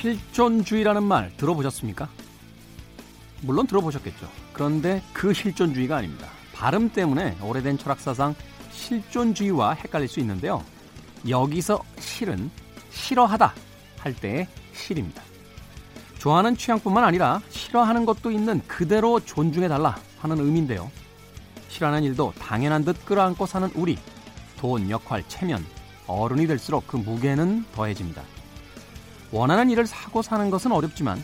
실존주의라는 0.00 1.02
말 1.02 1.36
들어보셨습니까? 1.36 2.08
물론 3.42 3.66
들어보셨겠죠. 3.66 4.28
그런데 4.52 5.02
그 5.12 5.34
실존주의가 5.34 5.96
아닙니다. 5.96 6.28
발음 6.54 6.90
때문에 6.90 7.36
오래된 7.42 7.78
철학사상 7.78 8.34
실존주의와 8.70 9.72
헷갈릴 9.74 10.06
수 10.06 10.20
있는데요. 10.20 10.64
여기서 11.28 11.82
실은 11.98 12.48
싫어하다 12.90 13.52
할 13.98 14.14
때의 14.14 14.46
실입니다. 14.72 15.22
좋아하는 16.18 16.56
취향뿐만 16.56 17.02
아니라 17.02 17.40
싫어하는 17.50 18.04
것도 18.06 18.30
있는 18.30 18.60
그대로 18.68 19.18
존중해달라 19.20 19.96
하는 20.20 20.38
의미인데요. 20.38 20.90
싫어하는 21.68 22.04
일도 22.04 22.34
당연한 22.38 22.84
듯 22.84 23.04
끌어안고 23.04 23.46
사는 23.46 23.68
우리. 23.74 23.98
돈, 24.58 24.90
역할, 24.90 25.22
체면, 25.28 25.64
어른이 26.06 26.46
될수록 26.48 26.86
그 26.86 26.96
무게는 26.96 27.64
더해집니다. 27.74 28.22
원하는 29.30 29.70
일을 29.70 29.86
사고 29.86 30.22
사는 30.22 30.50
것은 30.50 30.72
어렵지만 30.72 31.22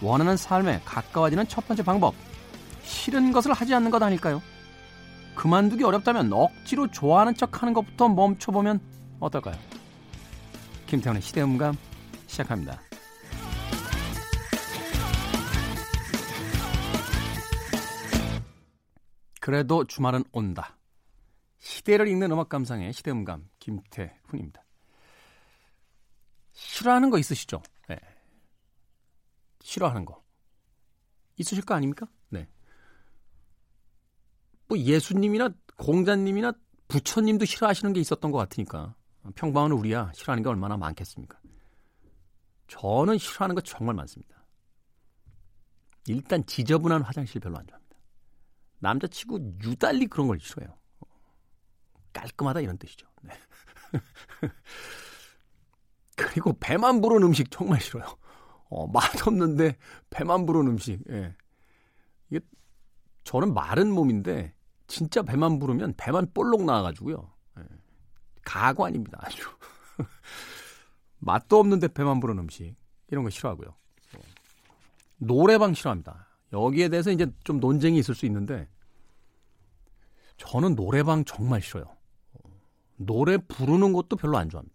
원하는 0.00 0.36
삶에 0.36 0.80
가까워지는 0.84 1.48
첫 1.48 1.66
번째 1.66 1.82
방법. 1.82 2.14
싫은 2.82 3.32
것을 3.32 3.52
하지 3.52 3.74
않는 3.74 3.90
것 3.90 4.02
아닐까요? 4.02 4.42
그만두기 5.34 5.84
어렵다면 5.84 6.32
억지로 6.32 6.90
좋아하는 6.90 7.34
척 7.34 7.62
하는 7.62 7.74
것부터 7.74 8.08
멈춰보면 8.08 8.80
어떨까요? 9.20 9.56
김태훈의 10.86 11.22
시대음감 11.22 11.76
시작합니다. 12.26 12.80
그래도 19.40 19.84
주말은 19.84 20.24
온다. 20.32 20.78
시대를 21.58 22.08
읽는 22.08 22.32
음악 22.32 22.48
감상의 22.48 22.92
시대음감 22.92 23.44
김태훈입니다. 23.58 24.63
싫어하는 26.84 27.08
거 27.08 27.18
있으시죠? 27.18 27.62
네. 27.88 27.98
싫어하는 29.62 30.04
거. 30.04 30.22
있으실 31.38 31.64
거 31.64 31.74
아닙니까? 31.74 32.06
네. 32.28 32.46
뭐 34.68 34.76
예수님이나 34.76 35.48
공자님이나 35.76 36.52
부처님도 36.88 37.46
싫어하시는 37.46 37.94
게 37.94 38.00
있었던 38.00 38.30
것 38.30 38.36
같으니까 38.36 38.94
평범한 39.34 39.72
우리야 39.72 40.12
싫어하는 40.14 40.42
게 40.42 40.50
얼마나 40.50 40.76
많겠습니까? 40.76 41.40
저는 42.68 43.16
싫어하는 43.16 43.54
거 43.54 43.62
정말 43.62 43.94
많습니다. 43.94 44.44
일단 46.06 46.44
지저분한 46.44 47.00
화장실 47.00 47.40
별로 47.40 47.56
안 47.56 47.66
좋아합니다. 47.66 47.96
남자치고 48.80 49.38
유달리 49.62 50.06
그런 50.06 50.26
걸 50.28 50.38
싫어해요. 50.38 50.76
깔끔하다 52.12 52.60
이런 52.60 52.76
뜻이죠. 52.76 53.06
네. 53.22 53.32
그리고 56.16 56.56
배만 56.58 57.00
부른 57.00 57.22
음식 57.22 57.50
정말 57.50 57.80
싫어요. 57.80 58.04
어, 58.70 58.86
맛없는데 58.88 59.76
배만 60.10 60.46
부른 60.46 60.66
음식. 60.68 61.00
예. 61.10 61.34
이게 62.30 62.40
저는 63.24 63.54
마른 63.54 63.90
몸인데 63.90 64.54
진짜 64.86 65.22
배만 65.22 65.58
부르면 65.58 65.94
배만 65.96 66.32
볼록 66.32 66.64
나와가지고요. 66.64 67.30
예. 67.58 67.62
가고 68.44 68.84
아닙니다. 68.84 69.18
아주. 69.22 69.42
맛도 71.18 71.58
없는데 71.58 71.88
배만 71.88 72.20
부른 72.20 72.38
음식. 72.38 72.74
이런 73.08 73.24
거 73.24 73.30
싫어하고요. 73.30 73.68
어. 73.68 74.20
노래방 75.18 75.74
싫어합니다. 75.74 76.28
여기에 76.52 76.88
대해서 76.88 77.10
이제 77.10 77.26
좀 77.42 77.58
논쟁이 77.58 77.98
있을 77.98 78.14
수 78.14 78.26
있는데 78.26 78.68
저는 80.36 80.74
노래방 80.74 81.24
정말 81.24 81.60
싫어요. 81.62 81.84
노래 82.96 83.38
부르는 83.38 83.92
것도 83.92 84.16
별로 84.16 84.38
안 84.38 84.48
좋아합니다. 84.48 84.73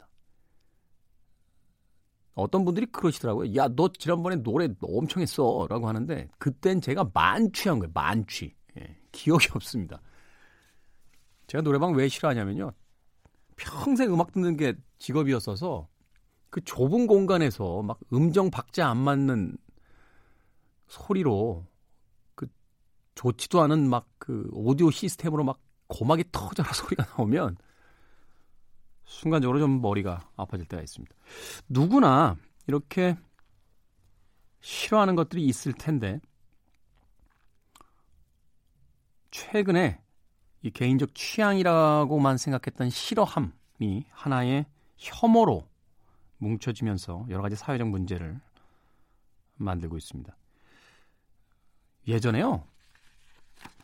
어떤 2.39 2.65
분들이 2.65 2.85
그러시더라고요. 2.87 3.55
야, 3.55 3.67
너 3.67 3.89
지난번에 3.91 4.37
노래 4.37 4.67
엄청 4.81 5.21
했어. 5.21 5.67
라고 5.69 5.87
하는데, 5.87 6.27
그땐 6.37 6.81
제가 6.81 7.09
만취한 7.13 7.79
거예요. 7.79 7.91
만취. 7.93 8.55
예, 8.79 8.97
기억이 9.11 9.47
없습니다. 9.55 10.01
제가 11.47 11.61
노래방 11.63 11.93
왜 11.93 12.07
싫어하냐면요. 12.07 12.71
평생 13.55 14.13
음악 14.13 14.31
듣는 14.31 14.57
게 14.57 14.75
직업이었어서, 14.99 15.87
그 16.49 16.61
좁은 16.61 17.07
공간에서 17.07 17.81
막 17.83 17.99
음정 18.13 18.49
박자 18.51 18.87
안 18.89 18.97
맞는 18.97 19.57
소리로, 20.87 21.65
그 22.35 22.47
좋지도 23.15 23.61
않은 23.61 23.89
막 23.89 24.09
그 24.19 24.47
오디오 24.51 24.91
시스템으로 24.91 25.43
막 25.43 25.59
고막이 25.87 26.25
터져라 26.31 26.71
소리가 26.73 27.03
나오면, 27.17 27.57
순간적으로 29.09 29.57
좀 29.59 29.81
머리가 29.81 30.29
아파질 30.37 30.67
때가 30.67 30.83
있습니다. 30.83 31.13
누구나 31.67 32.37
이렇게 32.67 33.17
싫어하는 34.61 35.15
것들이 35.15 35.43
있을 35.45 35.73
텐데 35.73 36.21
최근에 39.31 39.99
이 40.61 40.69
개인적 40.69 41.15
취향이라고만 41.15 42.37
생각했던 42.37 42.91
싫어함이 42.91 44.05
하나의 44.11 44.67
혐오로 44.97 45.67
뭉쳐지면서 46.37 47.25
여러 47.29 47.41
가지 47.41 47.55
사회적 47.55 47.87
문제를 47.87 48.39
만들고 49.55 49.97
있습니다. 49.97 50.35
예전에요. 52.07 52.63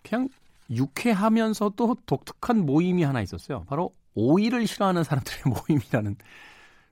그냥 0.04 0.30
유쾌하면서도 0.70 1.98
독특한 2.06 2.66
모임이 2.66 3.04
하나 3.04 3.22
있었어요. 3.22 3.64
바로 3.66 3.94
오이를 4.16 4.66
싫어하는 4.66 5.04
사람들의 5.04 5.44
모임이라는 5.70 6.16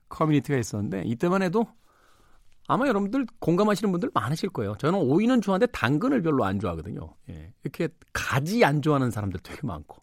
커뮤니티가 0.08 0.58
있었는데 0.58 1.02
이때만 1.06 1.42
해도 1.42 1.66
아마 2.66 2.86
여러분들 2.86 3.26
공감하시는 3.40 3.90
분들 3.90 4.10
많으실 4.14 4.48
거예요. 4.50 4.74
저는 4.78 4.98
오이는 4.98 5.40
좋아하는데 5.40 5.70
당근을 5.72 6.22
별로 6.22 6.44
안 6.44 6.58
좋아하거든요. 6.60 7.14
예, 7.28 7.52
이렇게 7.62 7.88
가지 8.12 8.64
안 8.64 8.80
좋아하는 8.80 9.10
사람들 9.10 9.40
되게 9.40 9.66
많고. 9.66 10.02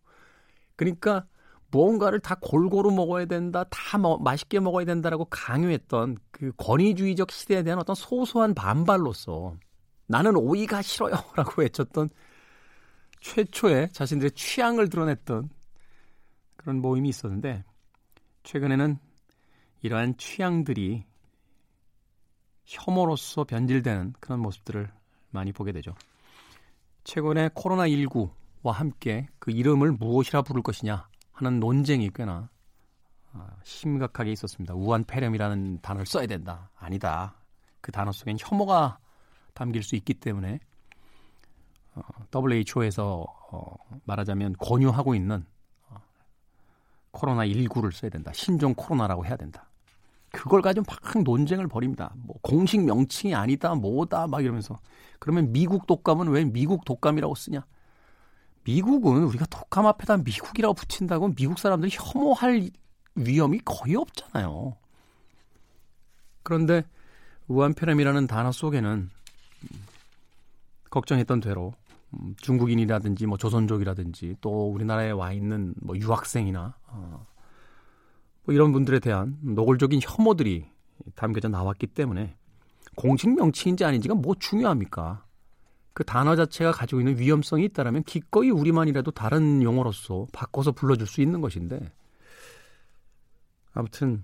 그러니까 0.75 1.25
무언가를 1.71 2.19
다 2.19 2.35
골고루 2.39 2.91
먹어야 2.91 3.25
된다, 3.25 3.63
다 3.69 3.97
먹, 3.97 4.21
맛있게 4.21 4.59
먹어야 4.59 4.85
된다라고 4.85 5.25
강요했던 5.25 6.17
그 6.31 6.51
권위주의적 6.57 7.31
시대에 7.31 7.63
대한 7.63 7.79
어떤 7.79 7.95
소소한 7.95 8.53
반발로서 8.53 9.55
나는 10.07 10.35
오이가 10.35 10.81
싫어요라고 10.81 11.53
외쳤던 11.61 12.09
최초의 13.21 13.89
자신들의 13.93 14.31
취향을 14.31 14.89
드러냈던 14.89 15.49
그런 16.61 16.81
모임이 16.81 17.09
있었는데 17.09 17.63
최근에는 18.43 18.97
이러한 19.81 20.17
취향들이 20.17 21.05
혐오로서 22.65 23.43
변질되는 23.43 24.13
그런 24.19 24.39
모습들을 24.39 24.91
많이 25.31 25.51
보게 25.51 25.71
되죠. 25.71 25.95
최근에 27.03 27.49
코로나19와 27.49 28.71
함께 28.71 29.27
그 29.39 29.51
이름을 29.51 29.93
무엇이라 29.93 30.43
부를 30.43 30.61
것이냐 30.61 31.07
하는 31.31 31.59
논쟁이 31.59 32.11
꽤나 32.13 32.49
아, 33.33 33.47
심각하게 33.63 34.31
있었습니다. 34.33 34.75
우한폐렴이라는 34.75 35.79
단어를 35.81 36.05
써야 36.05 36.27
된다. 36.27 36.69
아니다. 36.75 37.35
그 37.79 37.91
단어 37.91 38.11
속엔 38.11 38.37
혐오가 38.39 38.99
담길 39.53 39.81
수 39.81 39.95
있기 39.95 40.13
때문에 40.13 40.59
어, 41.95 42.01
WHO에서 42.33 43.25
어, 43.51 43.75
말하자면 44.05 44.57
권유하고 44.59 45.15
있는 45.15 45.45
코로나19를 47.13 47.91
써야 47.91 48.09
된다. 48.09 48.31
신종 48.33 48.73
코로나라고 48.73 49.25
해야 49.25 49.35
된다. 49.35 49.69
그걸 50.31 50.61
가지고 50.61 50.85
막 50.87 51.23
논쟁을 51.23 51.67
벌입니다. 51.67 52.13
뭐 52.15 52.37
공식 52.41 52.81
명칭이 52.83 53.35
아니다, 53.35 53.75
뭐다, 53.75 54.27
막 54.27 54.41
이러면서. 54.43 54.79
그러면 55.19 55.51
미국 55.51 55.87
독감은 55.87 56.29
왜 56.29 56.45
미국 56.45 56.85
독감이라고 56.85 57.35
쓰냐? 57.35 57.65
미국은 58.63 59.23
우리가 59.23 59.45
독감 59.45 59.85
앞에다 59.87 60.17
미국이라고 60.17 60.73
붙인다고 60.73 61.33
미국 61.35 61.59
사람들이 61.59 61.91
혐오할 61.93 62.69
위험이 63.15 63.59
거의 63.65 63.95
없잖아요. 63.95 64.77
그런데 66.43 66.83
우한폐렴이라는 67.47 68.27
단어 68.27 68.51
속에는 68.51 69.09
걱정했던 70.89 71.41
대로 71.41 71.73
음, 72.13 72.35
중국인이라든지 72.37 73.25
뭐 73.25 73.37
조선족이라든지 73.37 74.35
또 74.41 74.71
우리나라에 74.71 75.11
와 75.11 75.31
있는 75.31 75.73
뭐 75.81 75.97
유학생이나 75.97 76.75
어, 76.87 77.25
뭐 78.43 78.53
이런 78.55 78.71
분들에 78.71 78.99
대한 78.99 79.37
노골적인 79.41 79.99
혐오들이 80.03 80.65
담겨져 81.15 81.47
나왔기 81.47 81.87
때문에 81.87 82.35
공식 82.95 83.33
명칭인지 83.33 83.85
아닌지가 83.85 84.15
뭐 84.15 84.35
중요합니까? 84.37 85.25
그 85.93 86.05
단어 86.05 86.35
자체가 86.35 86.71
가지고 86.71 87.01
있는 87.01 87.17
위험성이 87.19 87.65
있다라면 87.65 88.03
기꺼이 88.03 88.49
우리만이라도 88.49 89.11
다른 89.11 89.61
용어로서 89.61 90.25
바꿔서 90.31 90.71
불러줄 90.71 91.05
수 91.05 91.21
있는 91.21 91.41
것인데 91.41 91.91
아무튼 93.73 94.23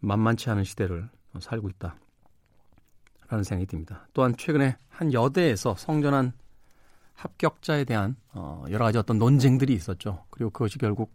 만만치 0.00 0.50
않은 0.50 0.64
시대를 0.64 1.08
살고 1.38 1.68
있다라는 1.68 3.44
생각이 3.44 3.66
듭니다. 3.66 4.06
또한 4.14 4.36
최근에 4.36 4.76
한 4.88 5.12
여대에서 5.12 5.74
성전한 5.76 6.32
합격자에 7.22 7.84
대한 7.84 8.16
어, 8.32 8.64
여러 8.70 8.84
가지 8.84 8.98
어떤 8.98 9.18
논쟁들이 9.18 9.72
있었죠. 9.74 10.24
그리고 10.30 10.50
그것이 10.50 10.78
결국 10.78 11.12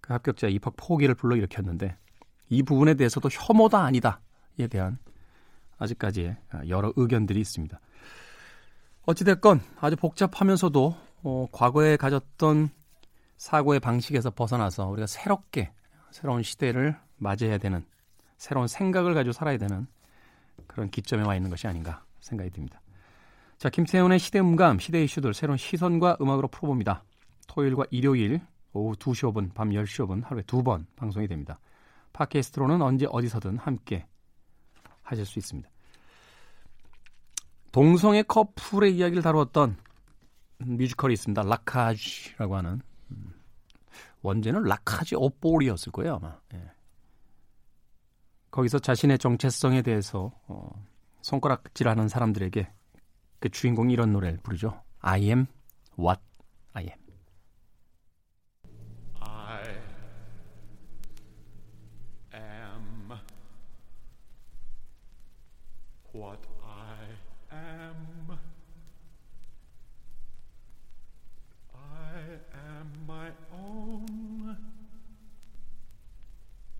그 0.00 0.12
합격자의 0.12 0.54
입학 0.54 0.74
포기를 0.76 1.14
불러일으켰는데 1.14 1.96
이 2.48 2.62
부분에 2.64 2.94
대해서도 2.94 3.28
혐오다 3.30 3.80
아니다에 3.84 4.66
대한 4.68 4.98
아직까지 5.78 6.36
여러 6.68 6.92
의견들이 6.96 7.40
있습니다. 7.40 7.78
어찌됐건 9.06 9.60
아주 9.80 9.96
복잡하면서도 9.96 10.96
어, 11.22 11.46
과거에 11.52 11.96
가졌던 11.96 12.70
사고의 13.36 13.80
방식에서 13.80 14.30
벗어나서 14.30 14.88
우리가 14.88 15.06
새롭게 15.06 15.72
새로운 16.10 16.42
시대를 16.42 16.98
맞이해야 17.18 17.58
되는 17.58 17.84
새로운 18.36 18.66
생각을 18.66 19.14
가지고 19.14 19.32
살아야 19.32 19.58
되는 19.58 19.86
그런 20.66 20.90
기점에 20.90 21.22
와 21.22 21.36
있는 21.36 21.50
것이 21.50 21.66
아닌가 21.68 22.04
생각이 22.20 22.50
듭니다. 22.50 22.80
자, 23.60 23.68
김태훈의 23.68 24.18
시대음감, 24.18 24.78
시대 24.78 25.04
이슈들 25.04 25.34
새로운 25.34 25.58
시선과 25.58 26.16
음악으로 26.18 26.48
풀어봅니다. 26.48 27.04
토요일과 27.46 27.84
일요일 27.90 28.40
오후 28.72 28.96
2시 28.96 29.30
5분, 29.30 29.52
밤 29.52 29.68
10시 29.68 30.06
5분 30.06 30.24
하루에 30.24 30.42
두 30.44 30.62
번 30.62 30.86
방송이 30.96 31.28
됩니다. 31.28 31.60
팟캐스트로는 32.14 32.80
언제 32.80 33.06
어디서든 33.10 33.58
함께 33.58 34.06
하실 35.02 35.26
수 35.26 35.38
있습니다. 35.38 35.68
동성애 37.70 38.22
커플의 38.22 38.96
이야기를 38.96 39.22
다루었던 39.22 39.76
뮤지컬이 40.56 41.12
있습니다. 41.12 41.42
라카지라고 41.42 42.56
하는 42.56 42.80
원제는 44.22 44.62
라카지 44.62 45.16
오볼이었을 45.16 45.92
거예요 45.92 46.14
아마. 46.14 46.38
예. 46.54 46.70
거기서 48.50 48.78
자신의 48.78 49.18
정체성에 49.18 49.82
대해서 49.82 50.32
어, 50.46 50.70
손가락질하는 51.20 52.08
사람들에게 52.08 52.79
그 53.40 53.48
주인공이 53.48 53.92
이런 53.92 54.12
노래를 54.12 54.38
부르죠. 54.42 54.82
I 55.00 55.22
am 55.24 55.46
what 55.98 56.20
I 56.74 56.84
am. 56.84 57.00
what 66.12 66.44
I 66.64 67.56
am. 67.56 68.38
I 71.72 72.20
am 72.52 72.88
my 73.06 73.30
own 73.52 74.56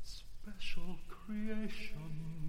special 0.03 0.99
creation. 1.09 2.40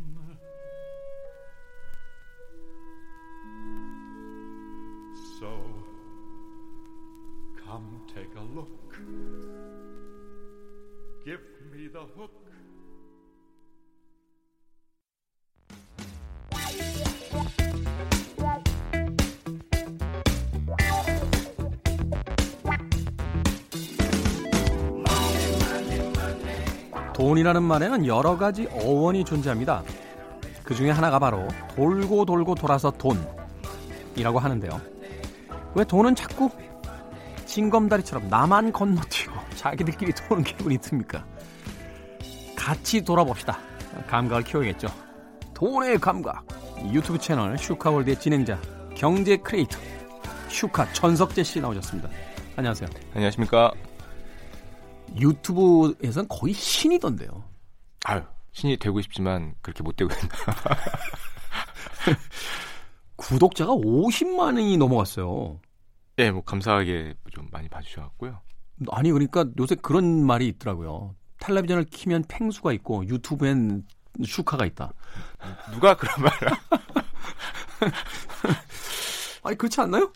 Give 11.24 11.40
me 11.72 11.88
the 11.92 12.04
hook. 12.18 12.32
돈이라는 27.14 27.62
말에는 27.62 28.08
여러 28.08 28.36
가지 28.36 28.66
어원이 28.72 29.24
존재합니다. 29.26 29.84
그 30.64 30.74
중에 30.74 30.90
하나가 30.90 31.20
바로 31.20 31.48
돌고 31.76 32.26
돌고 32.26 32.56
돌아서 32.56 32.90
돈이라고 32.90 34.40
하는데요. 34.40 34.82
왜 35.76 35.84
돈은 35.84 36.16
자꾸 36.16 36.50
징검다리처럼 37.46 38.28
나만 38.28 38.72
건너뛰고 38.72 39.21
자기들끼리 39.62 40.12
도는 40.28 40.44
기분이 40.44 40.78
듭니까? 40.80 41.24
같이 42.56 43.04
돌아봅시다. 43.04 43.60
감각을 44.08 44.44
키워야겠죠. 44.44 44.88
돈의 45.54 46.00
감각. 46.00 46.44
유튜브 46.92 47.20
채널 47.20 47.56
슈카월드의 47.60 48.20
진행자 48.20 48.60
경제 48.96 49.38
크리에이터 49.38 49.78
슈카 50.50 50.92
전석재 50.94 51.44
씨 51.44 51.62
나오셨습니다. 51.62 52.10
안녕하세요. 52.56 52.90
안녕하십니까. 53.14 53.72
유튜브에선 55.20 56.28
거의 56.28 56.54
신이던데요. 56.54 57.44
아유, 58.06 58.24
신이 58.54 58.78
되고 58.78 59.00
싶지만 59.02 59.54
그렇게 59.62 59.84
못 59.84 59.96
되고 59.96 60.10
있나. 60.12 60.28
구독자가 63.16 63.74
50만이 63.74 64.78
넘어갔어요. 64.80 65.60
예, 66.18 66.24
네, 66.24 66.32
뭐 66.32 66.44
감사하게 66.44 67.14
좀 67.32 67.48
많이 67.52 67.70
봐주셔갖고요. 67.70 68.40
아니 68.90 69.12
그러니까 69.12 69.46
요새 69.60 69.76
그런 69.76 70.26
말이 70.26 70.48
있더라고요. 70.48 71.16
텔레비전을 71.40 71.86
키면 71.86 72.24
팽수가 72.28 72.72
있고 72.74 73.06
유튜브엔 73.08 73.86
슈카가 74.26 74.66
있다. 74.66 74.94
누가 75.72 75.96
그런 75.96 76.16
말을? 76.22 76.50
아니 79.44 79.58
그렇지 79.58 79.82
않나요? 79.82 80.12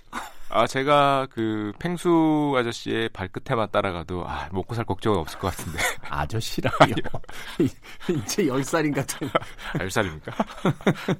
아 0.49 0.67
제가 0.67 1.27
그 1.31 1.73
팽수 1.79 2.53
아저씨의 2.55 3.09
발끝에만 3.09 3.71
따라가도 3.71 4.27
아 4.27 4.47
먹고 4.51 4.75
살 4.75 4.85
걱정은 4.85 5.17
없을 5.19 5.39
것 5.39 5.55
같은데. 5.55 5.79
아저씨라요. 6.07 6.73
이제 7.59 8.43
10살인 8.45 8.93
같은. 8.93 9.27
아, 9.73 9.79
10살입니까? 9.79 11.17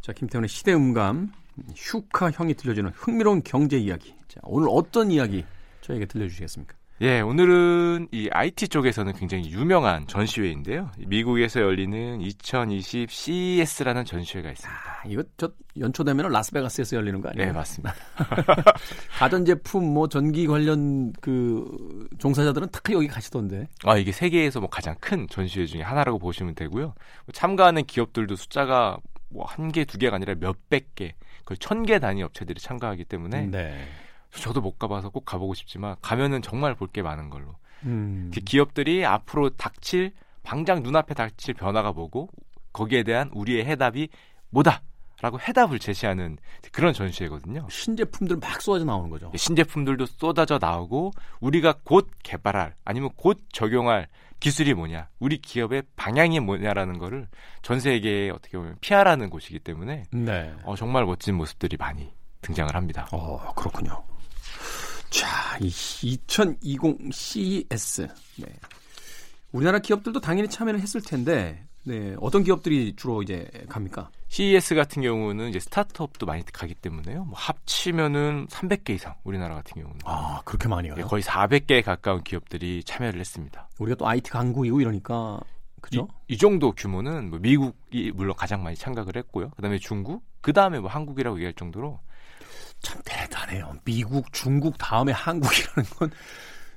자 0.00 0.12
김태훈의 0.12 0.48
시대 0.48 0.72
음감 0.72 1.32
슈카 1.74 2.30
형이 2.30 2.54
들려주는 2.54 2.90
흥미로운 2.94 3.42
경제 3.44 3.76
이야기. 3.76 4.14
자 4.28 4.40
오늘 4.44 4.68
어떤 4.70 5.10
이야기 5.10 5.44
저에게 5.88 6.06
들려주시겠습니까? 6.06 6.74
예, 7.00 7.20
오늘은 7.20 8.08
이 8.10 8.28
IT 8.32 8.68
쪽에서는 8.68 9.12
굉장히 9.12 9.48
유명한 9.52 10.04
전시회인데요. 10.08 10.90
미국에서 11.06 11.60
열리는 11.60 12.20
2020 12.20 13.08
CES라는 13.08 14.04
전시회가 14.04 14.50
있습니다. 14.50 14.80
아, 14.80 15.02
이거 15.06 15.22
저 15.36 15.48
연초 15.78 16.02
되면 16.02 16.28
라스베가스에서 16.30 16.96
열리는 16.96 17.20
거 17.20 17.28
아니에요? 17.28 17.46
네, 17.46 17.52
맞습니다. 17.52 17.94
가전제품 19.16 19.94
뭐 19.94 20.08
전기 20.08 20.48
관련 20.48 21.12
그 21.20 22.08
종사자들은 22.18 22.68
다 22.72 22.80
여기 22.90 23.06
가시던데. 23.06 23.68
아, 23.84 23.96
이게 23.96 24.10
세계에서 24.10 24.58
뭐 24.58 24.68
가장 24.68 24.96
큰 25.00 25.28
전시회 25.28 25.66
중에 25.66 25.82
하나라고 25.82 26.18
보시면 26.18 26.56
되고요. 26.56 26.94
참가하는 27.32 27.84
기업들도 27.84 28.34
숫자가 28.34 28.98
뭐 29.30 29.44
한 29.46 29.70
개, 29.70 29.84
두 29.84 29.98
개가 29.98 30.16
아니라 30.16 30.34
몇백 30.34 30.96
개, 30.96 31.14
거의 31.44 31.58
천 31.58 31.84
개 31.84 32.00
단위 32.00 32.22
업체들이 32.24 32.60
참가하기 32.60 33.04
때문에 33.04 33.46
네. 33.46 33.86
저도 34.34 34.60
못 34.60 34.78
가봐서 34.78 35.08
꼭 35.10 35.24
가보고 35.24 35.54
싶지만 35.54 35.96
가면은 36.02 36.42
정말 36.42 36.74
볼 36.74 36.88
게 36.88 37.02
많은 37.02 37.30
걸로. 37.30 37.54
음. 37.84 38.30
그 38.34 38.40
기업들이 38.40 39.04
앞으로 39.04 39.50
닥칠 39.50 40.12
당장 40.42 40.82
눈앞에 40.82 41.14
닥칠 41.14 41.54
변화가 41.54 41.92
뭐고 41.92 42.28
거기에 42.72 43.02
대한 43.02 43.30
우리의 43.34 43.64
해답이 43.66 44.08
뭐다. 44.50 44.82
라고 45.20 45.40
해답을 45.40 45.80
제시하는 45.80 46.38
그런 46.70 46.92
전시회거든요. 46.92 47.66
신제품들 47.68 48.36
막 48.36 48.62
쏟아져 48.62 48.84
나오는 48.84 49.10
거죠. 49.10 49.32
신제품들도 49.34 50.06
쏟아져 50.06 50.58
나오고 50.60 51.10
우리가 51.40 51.74
곧 51.82 52.08
개발할 52.22 52.76
아니면 52.84 53.10
곧 53.16 53.40
적용할 53.52 54.06
기술이 54.38 54.74
뭐냐, 54.74 55.08
우리 55.18 55.38
기업의 55.38 55.82
방향이 55.96 56.38
뭐냐라는 56.38 56.98
거를 57.00 57.26
전 57.62 57.80
세계에 57.80 58.30
어떻게 58.30 58.56
보면 58.58 58.76
피하라는 58.80 59.28
곳이기 59.28 59.58
때문에 59.58 60.04
네. 60.12 60.54
어, 60.62 60.76
정말 60.76 61.04
멋진 61.04 61.34
모습들이 61.34 61.76
많이 61.76 62.12
등장을 62.42 62.72
합니다. 62.76 63.08
어, 63.10 63.52
그렇군요. 63.56 64.00
자, 65.58 65.64
이2020 65.64 67.12
CES. 67.12 68.08
네. 68.36 68.46
우리나라 69.52 69.78
기업들도 69.78 70.20
당연히 70.20 70.48
참여를 70.48 70.80
했을 70.80 71.00
텐데, 71.00 71.66
네, 71.84 72.14
어떤 72.20 72.44
기업들이 72.44 72.94
주로 72.94 73.22
이제 73.22 73.48
갑니까? 73.68 74.10
CES 74.28 74.74
같은 74.74 75.02
경우는 75.02 75.48
이제 75.48 75.58
스타트업도 75.58 76.26
많이 76.26 76.44
가기 76.44 76.74
때문에요. 76.74 77.24
뭐 77.24 77.34
합치면은 77.34 78.46
300개 78.48 78.90
이상 78.90 79.14
우리나라 79.24 79.54
같은 79.54 79.80
경우는. 79.80 80.00
아, 80.04 80.42
그렇게 80.44 80.68
많이요? 80.68 80.94
네, 80.94 81.02
거의 81.02 81.22
400개에 81.22 81.82
가까운 81.82 82.22
기업들이 82.22 82.84
참여를 82.84 83.18
했습니다. 83.18 83.68
우리가 83.78 83.96
또 83.96 84.06
IT 84.06 84.30
강국이고 84.30 84.80
이러니까 84.80 85.40
그죠? 85.80 86.08
이, 86.28 86.34
이 86.34 86.38
정도 86.38 86.72
규모는 86.72 87.30
뭐 87.30 87.38
미국이 87.38 88.12
물론 88.14 88.34
가장 88.36 88.62
많이 88.62 88.76
참가를 88.76 89.16
했고요. 89.16 89.50
그다음에 89.56 89.78
중국, 89.78 90.22
그다음에 90.42 90.78
뭐 90.78 90.90
한국이라고 90.90 91.38
얘기할 91.38 91.54
정도로 91.54 92.00
참 92.80 93.00
대단해요. 93.04 93.74
미국, 93.84 94.32
중국 94.32 94.78
다음에 94.78 95.12
한국이라는 95.12 95.90
건 95.98 96.10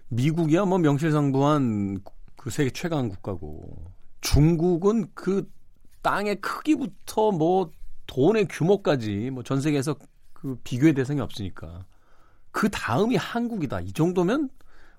미국이야 0.10 0.66
뭐 0.66 0.78
명실상부한 0.78 2.02
그 2.36 2.50
세계 2.50 2.70
최강 2.72 3.10
국가고 3.10 3.92
중국은 4.22 5.08
그 5.14 5.50
땅의 6.02 6.42
크기부터 6.42 7.32
뭐 7.32 7.72
돈의 8.08 8.48
규모까지 8.50 9.30
뭐 9.32 9.44
전 9.44 9.62
세계에서 9.62 9.96
그 10.34 10.56
비교의 10.64 10.94
대상이 10.94 11.22
없으니까 11.22 11.86
그 12.52 12.68
다음이 12.70 13.16
한국이다. 13.16 13.80
이 13.82 13.94
정도면 13.94 14.50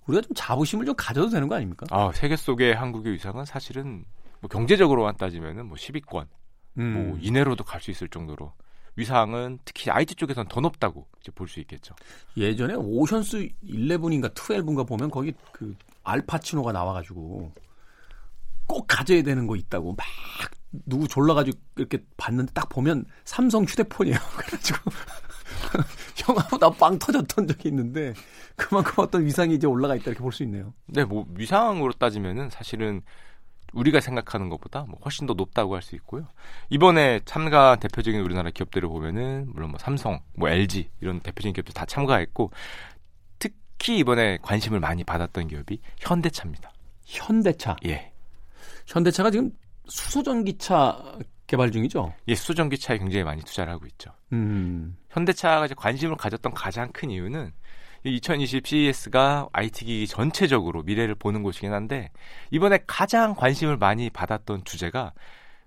우리가 0.06 0.22
좀 0.22 0.30
자부심을 0.34 0.86
좀 0.86 0.94
가져도 0.96 1.28
되는 1.28 1.48
거 1.48 1.56
아닙니까? 1.56 1.84
아 1.90 2.10
세계 2.14 2.36
속의 2.36 2.74
한국의 2.74 3.12
위상은 3.12 3.44
사실은 3.44 4.04
뭐 4.40 4.48
경제적으로만 4.48 5.16
따지면은 5.16 5.66
뭐 5.66 5.76
10위권 5.76 6.26
음. 6.78 6.92
뭐 7.10 7.18
이내로도 7.20 7.64
갈 7.64 7.80
수 7.80 7.90
있을 7.90 8.08
정도로 8.08 8.52
위상은 8.96 9.58
특히 9.64 9.90
IT 9.90 10.14
쪽에서는 10.16 10.48
더 10.48 10.60
높다고 10.60 11.06
이제 11.20 11.32
볼 11.32 11.48
수 11.48 11.60
있겠죠. 11.60 11.94
예전에 12.36 12.74
오션스 12.74 13.48
11인가 13.64 14.34
12인가 14.34 14.86
보면 14.86 15.10
거기 15.10 15.32
그 15.52 15.74
알파치노가 16.04 16.72
나와가지고 16.72 17.52
꼭 18.66 18.86
가져야 18.86 19.22
되는 19.22 19.46
거 19.46 19.56
있다고 19.56 19.94
막 19.94 20.06
누구 20.86 21.06
졸라가지고 21.08 21.58
이렇게 21.76 21.98
봤는데 22.16 22.52
딱 22.52 22.68
보면 22.68 23.04
삼성 23.24 23.64
휴대폰이에요. 23.64 24.16
그래가지고 24.36 24.78
형하고 26.16 26.58
나 26.58 26.70
빵 26.70 26.98
터졌던 26.98 27.46
적이 27.48 27.68
있는데 27.70 28.14
그만큼 28.56 28.94
어떤 29.04 29.24
위상이 29.24 29.54
이제 29.54 29.66
올라가 29.66 29.94
있다 29.96 30.06
이렇게 30.10 30.20
볼 30.20 30.32
수 30.32 30.42
있네요. 30.44 30.72
네, 30.86 31.04
뭐 31.04 31.26
위상으로 31.34 31.92
따지면은 31.94 32.50
사실은 32.50 33.02
우리가 33.72 34.00
생각하는 34.00 34.48
것보다 34.48 34.84
뭐 34.88 34.98
훨씬 35.04 35.26
더 35.26 35.34
높다고 35.34 35.74
할 35.74 35.82
수 35.82 35.94
있고요. 35.96 36.26
이번에 36.70 37.20
참가 37.24 37.76
대표적인 37.76 38.20
우리나라 38.20 38.50
기업들을 38.50 38.88
보면은 38.88 39.50
물론 39.52 39.70
뭐 39.70 39.78
삼성, 39.78 40.20
뭐 40.34 40.48
LG 40.48 40.90
이런 41.00 41.20
대표적인 41.20 41.52
기업들 41.54 41.74
다 41.74 41.84
참가했고 41.84 42.50
특히 43.38 43.98
이번에 43.98 44.38
관심을 44.42 44.78
많이 44.78 45.02
받았던 45.02 45.48
기업이 45.48 45.80
현대차입니다. 45.98 46.72
현대차. 47.04 47.76
예. 47.86 48.12
현대차가 48.86 49.30
지금 49.30 49.50
수소전기차 49.88 51.18
개발 51.46 51.70
중이죠. 51.72 52.14
예, 52.28 52.34
수소전기차에 52.34 52.98
굉장히 52.98 53.24
많이 53.24 53.42
투자를 53.42 53.72
하고 53.72 53.86
있죠. 53.86 54.12
음. 54.32 54.96
현대차가 55.10 55.66
이제 55.66 55.74
관심을 55.74 56.16
가졌던 56.16 56.54
가장 56.54 56.90
큰 56.92 57.10
이유는 57.10 57.52
2020 58.04 58.66
CES가 58.66 59.48
IT 59.52 59.84
기기 59.84 60.06
전체적으로 60.06 60.82
미래를 60.82 61.14
보는 61.14 61.42
곳이긴 61.42 61.72
한데 61.72 62.10
이번에 62.50 62.80
가장 62.86 63.34
관심을 63.34 63.76
많이 63.76 64.10
받았던 64.10 64.64
주제가 64.64 65.12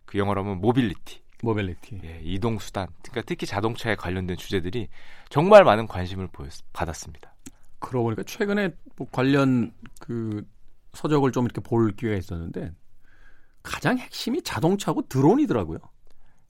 그 0.06 0.18
영어로 0.18 0.44
하면 0.44 0.60
mobility. 0.62 1.22
mobility. 1.42 2.01
예, 2.04 2.20
이동 2.24 2.60
수단. 2.60 2.88
그러니까 3.04 3.22
특히 3.25 3.46
자동차에 3.46 3.96
관련된 3.96 4.36
주제들이 4.38 4.89
정말 5.30 5.63
많은 5.63 5.88
관심을 5.88 6.27
보였, 6.27 6.51
받았습니다. 6.74 7.34
그러고 7.80 8.06
보니까 8.06 8.24
최근에 8.24 8.72
뭐 8.96 9.08
관련 9.12 9.72
그 10.00 10.46
서적을 10.94 11.32
좀 11.32 11.46
이렇게 11.46 11.62
볼 11.62 11.92
기회가 11.92 12.18
있었는데 12.18 12.72
가장 13.63 13.98
핵심이 13.98 14.42
자동차고 14.42 15.08
드론이더라고요. 15.08 15.80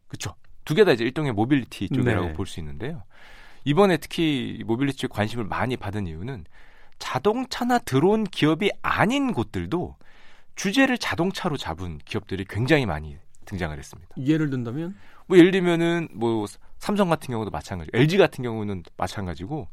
그렇죠. 0.07 0.35
두 0.65 0.73
개 0.73 0.83
다 0.83 0.91
이제 0.93 1.03
일종의 1.03 1.33
모빌리티 1.33 1.89
쪽이라고 1.89 2.27
네. 2.27 2.33
볼수 2.33 2.59
있는데요. 2.59 3.03
이번에 3.65 3.97
특히 3.97 4.63
모빌리티 4.65 4.97
쪽에 4.99 5.11
관심을 5.13 5.45
많이 5.45 5.75
받은 5.75 6.07
이유는 6.07 6.45
자동차나 6.99 7.79
드론 7.79 8.23
기업이 8.23 8.71
아닌 8.81 9.33
곳들도 9.33 9.97
주제를 10.55 10.97
자동차로 10.97 11.57
잡은 11.57 11.97
기업들이 12.05 12.45
굉장히 12.47 12.85
많이 12.85 13.17
등장을 13.45 13.77
했습니다. 13.77 14.15
예를 14.17 14.49
든다면 14.49 14.95
뭐 15.27 15.37
예를 15.37 15.51
들면은 15.51 16.07
뭐 16.13 16.45
삼성 16.77 17.09
같은 17.09 17.31
경우도 17.31 17.51
마찬가지, 17.51 17.89
LG 17.93 18.17
같은 18.17 18.43
경우는 18.43 18.83
마찬가지고 18.95 19.67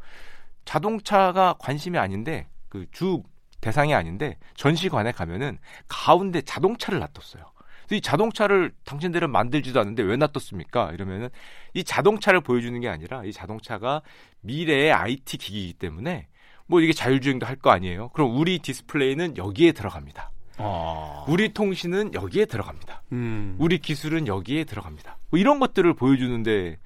자동차가 0.65 1.55
관심이 1.59 1.99
아닌데 1.99 2.49
그 2.69 2.87
주 2.91 3.23
대상이 3.63 3.95
아닌데 3.95 4.37
전시관에 4.57 5.13
가면은 5.13 5.57
가운데 5.89 6.43
자동차를 6.43 6.99
놔뒀어요. 6.99 7.52
이 7.91 8.01
자동차를 8.01 8.73
당신들은 8.85 9.31
만들지도 9.31 9.81
않는데 9.81 10.03
왜 10.03 10.17
놔뒀습니까? 10.17 10.93
이러면은 10.93 11.29
이 11.75 11.85
자동차를 11.85 12.41
보여주는 12.41 12.79
게 12.81 12.89
아니라 12.89 13.25
이 13.25 13.33
자동차가 13.33 14.03
미래의 14.41 14.93
IT 14.93 15.37
기기이기 15.39 15.75
때문에 15.75 16.29
뭐 16.67 16.81
이게 16.81 16.93
자율주행도 16.93 17.45
할 17.47 17.57
거 17.57 17.71
아니에요. 17.71 18.09
그럼 18.11 18.37
우리 18.37 18.59
디스플레이는 18.61 19.37
여기에 19.37 19.73
들어갑니다. 19.73 20.31
아. 20.59 21.25
우리 21.29 21.53
통신은 21.53 22.15
여기에 22.15 22.47
들어갑니다. 22.47 23.03
음. 23.13 23.57
우리 23.59 23.79
기술은 23.79 24.27
여기에 24.27 24.65
들어갑니다. 24.65 25.19
뭐 25.31 25.39
이런 25.41 25.59
것들을 25.59 25.93
보여주는데 25.95 26.79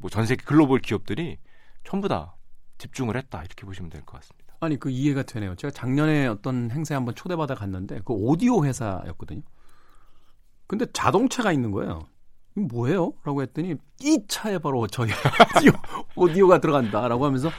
뭐 0.00 0.10
전 0.10 0.26
세계 0.26 0.42
글로벌 0.44 0.80
기업들이 0.80 1.38
전부 1.84 2.08
다 2.08 2.34
집중을 2.78 3.16
했다 3.16 3.40
이렇게 3.40 3.64
보시면 3.66 3.90
될 3.90 4.02
것 4.02 4.16
같습니다. 4.20 4.54
아니 4.60 4.78
그 4.78 4.90
이해가 4.90 5.22
되네요. 5.22 5.54
제가 5.54 5.70
작년에 5.70 6.26
어떤 6.26 6.70
행사에 6.70 6.96
한번 6.96 7.14
초대받아 7.14 7.54
갔는데 7.54 8.00
그 8.04 8.12
오디오 8.12 8.64
회사였거든요. 8.64 9.42
근데 10.70 10.86
자동차가 10.92 11.50
있는 11.50 11.72
거예요. 11.72 12.06
뭐예요? 12.54 13.12
라고 13.24 13.42
했더니 13.42 13.74
이 14.00 14.22
차에 14.28 14.58
바로 14.58 14.86
저희 14.86 15.10
오디오, 15.56 15.72
오디오가 16.14 16.60
들어간다라고 16.60 17.26
하면서 17.26 17.50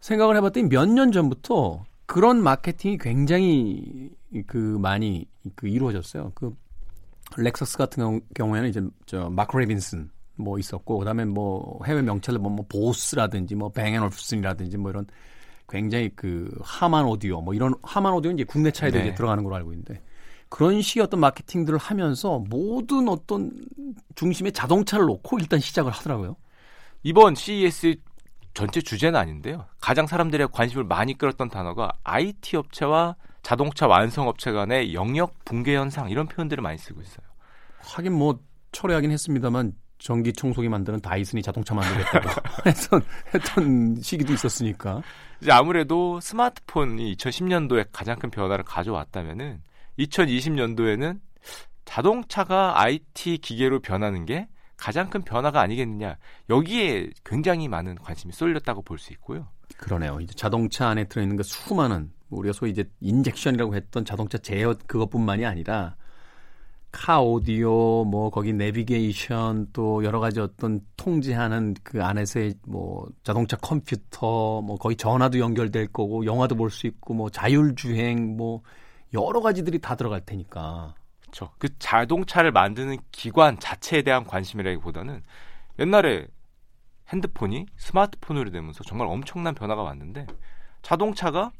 생각을 0.00 0.38
해봤더니 0.38 0.70
몇 0.70 0.86
년 0.88 1.12
전부터 1.12 1.84
그런 2.06 2.42
마케팅이 2.42 2.96
굉장히 2.96 4.08
그 4.46 4.56
많이 4.56 5.26
그 5.54 5.68
이루어졌어요. 5.68 6.32
그 6.34 6.56
렉서스 7.36 7.76
같은 7.76 8.02
경우, 8.02 8.20
경우에는 8.34 8.70
이제 8.70 8.80
저 9.04 9.28
마크 9.28 9.58
레빈슨 9.58 10.10
뭐 10.36 10.58
있었고 10.58 11.00
그다음에 11.00 11.26
뭐 11.26 11.80
해외 11.84 12.00
명차들 12.00 12.38
뭐, 12.40 12.50
뭐 12.50 12.64
보스라든지 12.66 13.56
뭐 13.56 13.68
뱅앤올룹슨이라든지 13.72 14.78
뭐 14.78 14.90
이런 14.90 15.06
굉장히 15.68 16.08
그 16.16 16.50
하만 16.62 17.04
오디오 17.04 17.42
뭐 17.42 17.52
이런 17.52 17.74
하만 17.82 18.14
오디오는 18.14 18.38
이제 18.38 18.44
국내 18.44 18.70
차에도 18.70 18.96
네. 18.96 19.08
이제 19.08 19.14
들어가는 19.14 19.44
걸로 19.44 19.56
알고 19.56 19.72
있는데 19.72 20.00
그런 20.52 20.82
식의 20.82 21.04
어떤 21.04 21.18
마케팅들을 21.20 21.78
하면서 21.78 22.38
모든 22.50 23.08
어떤 23.08 23.50
중심에 24.14 24.50
자동차를 24.50 25.06
놓고 25.06 25.38
일단 25.38 25.58
시작을 25.58 25.90
하더라고요. 25.90 26.36
이번 27.02 27.34
CES 27.34 27.96
전체 28.52 28.82
주제는 28.82 29.18
아닌데요. 29.18 29.64
가장 29.80 30.06
사람들의 30.06 30.48
관심을 30.52 30.84
많이 30.84 31.16
끌었던 31.16 31.48
단어가 31.48 31.90
IT 32.04 32.58
업체와 32.58 33.16
자동차 33.40 33.86
완성 33.86 34.28
업체 34.28 34.52
간의 34.52 34.92
영역 34.92 35.42
붕괴 35.46 35.74
현상 35.74 36.10
이런 36.10 36.26
표현들을 36.26 36.60
많이 36.60 36.76
쓰고 36.76 37.00
있어요. 37.00 37.26
하긴 37.78 38.12
뭐 38.12 38.38
철회하긴 38.72 39.10
했습니다만 39.10 39.72
전기 39.96 40.34
청소기 40.34 40.68
만드는 40.68 41.00
다이슨이 41.00 41.40
자동차 41.40 41.74
만들겠다고 41.74 42.28
했던 42.68 43.02
했던 43.34 44.02
시기도 44.02 44.34
있었으니까. 44.34 45.00
이제 45.40 45.50
아무래도 45.50 46.20
스마트폰이 46.20 47.16
2010년도에 47.16 47.86
가장 47.90 48.18
큰 48.18 48.30
변화를 48.30 48.64
가져왔다면은 48.64 49.62
2020년도에는 50.06 51.20
자동차가 51.84 52.80
IT 52.80 53.38
기계로 53.38 53.80
변하는 53.80 54.24
게 54.24 54.48
가장 54.76 55.10
큰 55.10 55.22
변화가 55.22 55.60
아니겠느냐. 55.60 56.16
여기에 56.50 57.10
굉장히 57.24 57.68
많은 57.68 57.96
관심이 57.96 58.32
쏠렸다고 58.32 58.82
볼 58.82 58.98
수 58.98 59.12
있고요. 59.12 59.48
그러네요. 59.76 60.18
이제 60.20 60.32
자동차 60.34 60.88
안에 60.88 61.04
들어있는 61.04 61.36
그 61.36 61.42
수많은 61.42 62.10
우리가 62.30 62.52
소위 62.52 62.70
이제 62.70 62.84
인젝션이라고 63.00 63.74
했던 63.74 64.04
자동차 64.04 64.38
제어 64.38 64.74
그것뿐만이 64.86 65.44
아니라 65.44 65.96
카 66.90 67.20
오디오 67.22 68.04
뭐 68.04 68.30
거기 68.30 68.52
내비게이션 68.52 69.68
또 69.72 70.04
여러 70.04 70.20
가지 70.20 70.40
어떤 70.40 70.80
통제하는 70.96 71.74
그 71.82 72.02
안에서의 72.02 72.54
뭐 72.66 73.06
자동차 73.22 73.56
컴퓨터 73.56 74.60
뭐 74.62 74.76
거의 74.76 74.96
전화도 74.96 75.38
연결될 75.38 75.88
거고 75.88 76.26
영화도 76.26 76.54
볼 76.56 76.70
수 76.70 76.86
있고 76.86 77.14
뭐 77.14 77.30
자율주행 77.30 78.36
뭐 78.36 78.62
여러 79.14 79.40
가지들이 79.40 79.78
다 79.78 79.94
들어갈 79.94 80.20
테니까 80.20 80.94
그렇죠. 81.20 81.50
그 81.58 81.68
자동차를 81.78 82.52
만드는 82.52 82.98
기관 83.10 83.58
자체에 83.58 84.02
대한 84.02 84.24
관심이라기보다는 84.24 85.22
옛날에 85.78 86.26
핸드폰이 87.08 87.66
스마트폰으로 87.76 88.50
되면서 88.50 88.84
정말 88.84 89.08
엄청난 89.08 89.54
변화가 89.54 89.82
왔는데 89.82 90.26
자동차가 90.82 91.52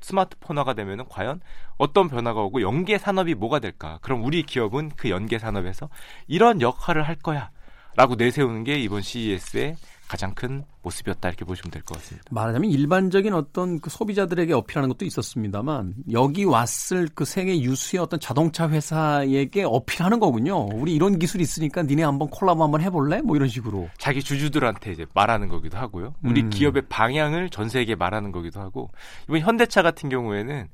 스마트폰화가 0.00 0.74
되면은 0.74 1.06
과연 1.08 1.40
어떤 1.78 2.08
변화가 2.08 2.42
오고 2.42 2.60
연계 2.60 2.98
산업이 2.98 3.34
뭐가 3.34 3.58
될까? 3.58 3.98
그럼 4.02 4.22
우리 4.22 4.42
기업은 4.42 4.90
그 4.96 5.08
연계 5.08 5.38
산업에서 5.38 5.88
이런 6.26 6.60
역할을 6.60 7.02
할 7.02 7.16
거야라고 7.16 8.16
내세우는 8.18 8.64
게 8.64 8.78
이번 8.78 9.00
CES의 9.00 9.76
가장 10.08 10.34
큰 10.34 10.64
모습이었다 10.82 11.28
이렇게 11.28 11.44
보시면 11.44 11.70
될 11.70 11.82
것 11.82 11.96
같습니다. 11.98 12.24
말하자면 12.30 12.70
일반적인 12.70 13.32
어떤 13.32 13.80
그 13.80 13.90
소비자들에게 13.90 14.52
어필하는 14.52 14.88
것도 14.90 15.04
있었습니다만 15.06 15.94
여기 16.12 16.44
왔을 16.44 17.08
그 17.14 17.24
세계 17.24 17.60
유수의 17.60 18.02
어떤 18.02 18.20
자동차 18.20 18.68
회사에게 18.68 19.64
어필하는 19.64 20.20
거군요. 20.20 20.66
우리 20.74 20.94
이런 20.94 21.18
기술이 21.18 21.42
있으니까 21.42 21.82
니네 21.82 22.02
한번 22.02 22.28
콜라보 22.28 22.62
한번 22.62 22.80
해볼래? 22.82 23.22
뭐 23.22 23.34
이런 23.36 23.48
식으로. 23.48 23.88
자기 23.98 24.22
주주들한테 24.22 24.92
이제 24.92 25.06
말하는 25.14 25.48
거기도 25.48 25.78
하고요. 25.78 26.14
우리 26.22 26.42
음. 26.42 26.50
기업의 26.50 26.82
방향을 26.88 27.50
전 27.50 27.68
세계에 27.68 27.94
말하는 27.94 28.30
거기도 28.30 28.60
하고 28.60 28.90
이번 29.24 29.40
현대차 29.40 29.82
같은 29.82 30.08
경우에는 30.10 30.68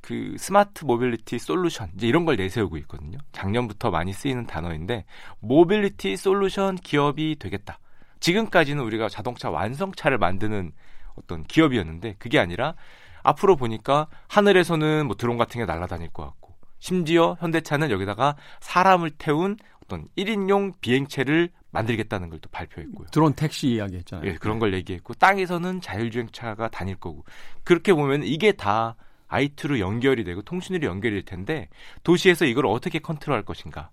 그 0.00 0.34
smart 0.38 0.84
mobility 0.84 1.38
solution 1.38 1.88
이제 1.96 2.06
이런 2.06 2.26
걸 2.26 2.36
내세우고 2.36 2.76
있거든요. 2.78 3.16
작년부터 3.32 3.90
많이 3.90 4.12
쓰이는 4.12 4.46
단어인데 4.46 5.04
mobility 5.40 6.16
solution 6.18 6.76
기업이 6.76 7.36
되겠다. 7.38 7.78
지금까지는 8.24 8.82
우리가 8.82 9.10
자동차 9.10 9.50
완성차를 9.50 10.16
만드는 10.16 10.72
어떤 11.14 11.44
기업이었는데 11.44 12.16
그게 12.18 12.38
아니라 12.38 12.74
앞으로 13.22 13.54
보니까 13.54 14.08
하늘에서는 14.28 15.06
뭐 15.06 15.14
드론 15.14 15.36
같은 15.36 15.60
게 15.60 15.66
날아다닐 15.66 16.08
것 16.08 16.24
같고 16.24 16.54
심지어 16.78 17.36
현대차는 17.38 17.90
여기다가 17.90 18.36
사람을 18.60 19.10
태운 19.10 19.58
어떤 19.84 20.08
1인용 20.16 20.72
비행체를 20.80 21.50
만들겠다는 21.70 22.30
걸 22.30 22.38
또 22.40 22.48
발표했고요. 22.48 23.08
드론 23.10 23.34
택시 23.34 23.68
이야기 23.68 23.96
했잖아요. 23.96 24.26
예, 24.26 24.34
그런 24.36 24.58
걸 24.58 24.72
얘기했고 24.72 25.12
땅에서는 25.14 25.82
자율주행차가 25.82 26.68
다닐 26.68 26.96
거고 26.96 27.24
그렇게 27.62 27.92
보면 27.92 28.22
이게 28.22 28.52
다 28.52 28.96
IT로 29.28 29.80
연결이 29.80 30.24
되고 30.24 30.40
통신으로 30.40 30.86
연결이 30.86 31.14
될 31.14 31.24
텐데 31.26 31.68
도시에서 32.04 32.46
이걸 32.46 32.66
어떻게 32.66 33.00
컨트롤할 33.00 33.44
것인가 33.44 33.90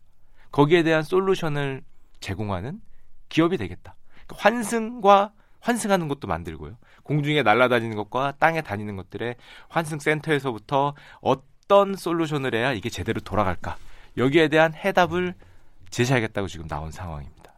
거기에 0.53 0.83
대한 0.83 1.03
솔루션을 1.03 1.83
제공하는 2.21 2.79
기업이 3.27 3.57
되겠다. 3.57 3.95
환승과 4.35 5.33
환승하는 5.59 6.07
것도 6.07 6.27
만들고요. 6.27 6.77
공중에 7.03 7.43
날아다니는 7.43 7.95
것과 7.95 8.33
땅에 8.39 8.61
다니는 8.61 8.95
것들의 8.95 9.35
환승 9.69 9.99
센터에서부터 9.99 10.95
어떤 11.21 11.95
솔루션을 11.95 12.55
해야 12.55 12.73
이게 12.73 12.89
제대로 12.89 13.19
돌아갈까 13.21 13.77
여기에 14.17 14.47
대한 14.49 14.73
해답을 14.73 15.35
제시하겠다고 15.89 16.47
지금 16.47 16.67
나온 16.67 16.91
상황입니다. 16.91 17.53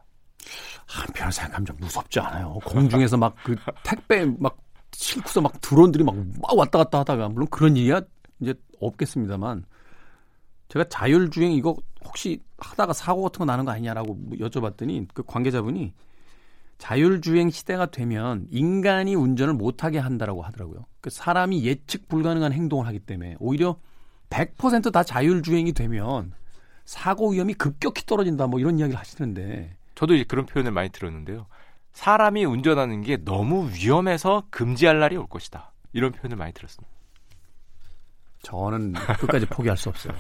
한편으로 0.88 1.32
생각하면 1.32 1.66
좀 1.66 1.78
무섭지 1.80 2.20
않아요. 2.20 2.54
공중에서 2.66 3.18
막 3.18 3.36
그 3.44 3.56
택배 3.84 4.26
막 4.26 4.58
싣고서 4.92 5.42
막 5.42 5.60
드론들이 5.62 6.04
막, 6.04 6.16
막 6.16 6.58
왔다 6.58 6.78
갔다 6.80 7.00
하다가 7.00 7.30
물론 7.30 7.48
그런 7.50 7.76
일이야 7.78 8.02
이제 8.40 8.54
없겠습니다만 8.80 9.66
제가 10.68 10.86
자율주행 10.90 11.54
이거 11.54 11.76
혹시 12.06 12.40
하다가 12.58 12.94
사고 12.94 13.24
같은 13.24 13.40
거 13.40 13.46
나는 13.46 13.66
거 13.66 13.72
아니냐라고 13.72 14.18
여쭤봤더니 14.40 15.08
그 15.14 15.24
관계자분이 15.24 15.94
자율주행 16.78 17.50
시대가 17.50 17.86
되면 17.86 18.48
인간이 18.50 19.16
운전을 19.16 19.54
못하게 19.54 20.00
한다라고 20.00 20.42
하더라고요. 20.42 20.86
그 21.02 21.10
사람이 21.10 21.64
예측 21.66 22.08
불가능한 22.08 22.54
행동을 22.54 22.88
하기 22.88 23.00
때문에 23.00 23.36
오히려 23.40 23.78
100%다 24.30 25.04
자율주행이 25.04 25.74
되면 25.74 26.34
사고 26.86 27.32
위험이 27.32 27.54
급격히 27.54 28.06
떨어진다 28.06 28.48
뭐 28.48 28.60
이런 28.60 28.80
이야기를 28.80 29.00
하시는데 29.00 29.78
저도 29.96 30.16
이제 30.16 30.24
그런 30.24 30.46
표현을 30.46 30.72
많이 30.72 30.90
들었는데요. 30.90 31.46
사람이 31.94 32.44
운전하는 32.46 33.02
게 33.02 33.18
너무 33.18 33.70
위험해서 33.70 34.44
금지할 34.50 35.00
날이 35.00 35.16
올 35.16 35.28
것이다. 35.28 35.72
이런 35.94 36.12
표현을 36.12 36.38
많이 36.38 36.52
들었습니다. 36.54 36.92
저는 38.42 38.94
끝까지 39.20 39.46
포기할 39.46 39.78
수 39.78 39.90
없어요. 39.90 40.14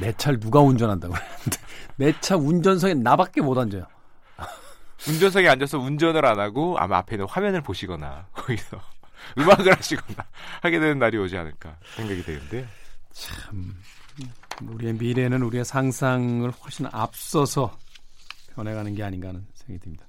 내 0.00 0.12
차를 0.12 0.40
누가 0.40 0.60
운전한다고 0.60 1.14
내 1.96 2.12
차 2.20 2.36
운전석에 2.36 2.94
나밖에 2.94 3.40
못 3.40 3.56
앉아요. 3.56 3.86
운전석에 5.08 5.48
앉아서 5.48 5.78
운전을 5.78 6.24
안 6.24 6.38
하고 6.38 6.78
아마 6.78 6.98
앞에 6.98 7.16
있는 7.16 7.26
화면을 7.28 7.60
보시거나 7.60 8.26
거기서 8.34 8.80
음악을 9.38 9.76
하시거나 9.76 10.24
하게 10.60 10.78
되는 10.78 10.98
날이 10.98 11.18
오지 11.18 11.36
않을까 11.36 11.76
생각이 11.96 12.22
되는데요. 12.22 12.66
참 13.12 13.74
우리의 14.62 14.94
미래는 14.94 15.42
우리의 15.42 15.64
상상을 15.64 16.50
훨씬 16.50 16.86
앞서서 16.90 17.76
변해가는 18.54 18.94
게 18.94 19.02
아닌가 19.02 19.28
하는 19.28 19.46
생각이 19.54 19.82
듭니다. 19.82 20.06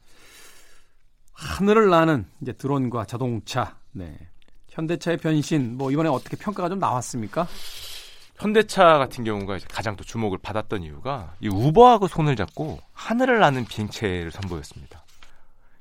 하늘을 1.34 1.90
나는 1.90 2.26
이제 2.42 2.54
드론과 2.54 3.06
자동차, 3.06 3.78
네. 3.92 4.16
현대차의 4.70 5.18
변신, 5.18 5.78
뭐 5.78 5.92
이번에 5.92 6.10
어떻게 6.10 6.36
평가가 6.38 6.70
좀 6.70 6.80
나왔습니까? 6.80 7.48
현대차 8.44 8.98
같은 8.98 9.24
경우가 9.24 9.58
가장 9.70 9.96
또 9.96 10.04
주목을 10.04 10.38
받았던 10.38 10.84
이유가 10.84 11.34
이 11.40 11.48
우버하고 11.48 12.10
손을 12.10 12.36
잡고 12.36 12.78
하늘을 12.92 13.40
나는 13.40 13.64
비행체를 13.64 14.32
선보였습니다. 14.32 15.06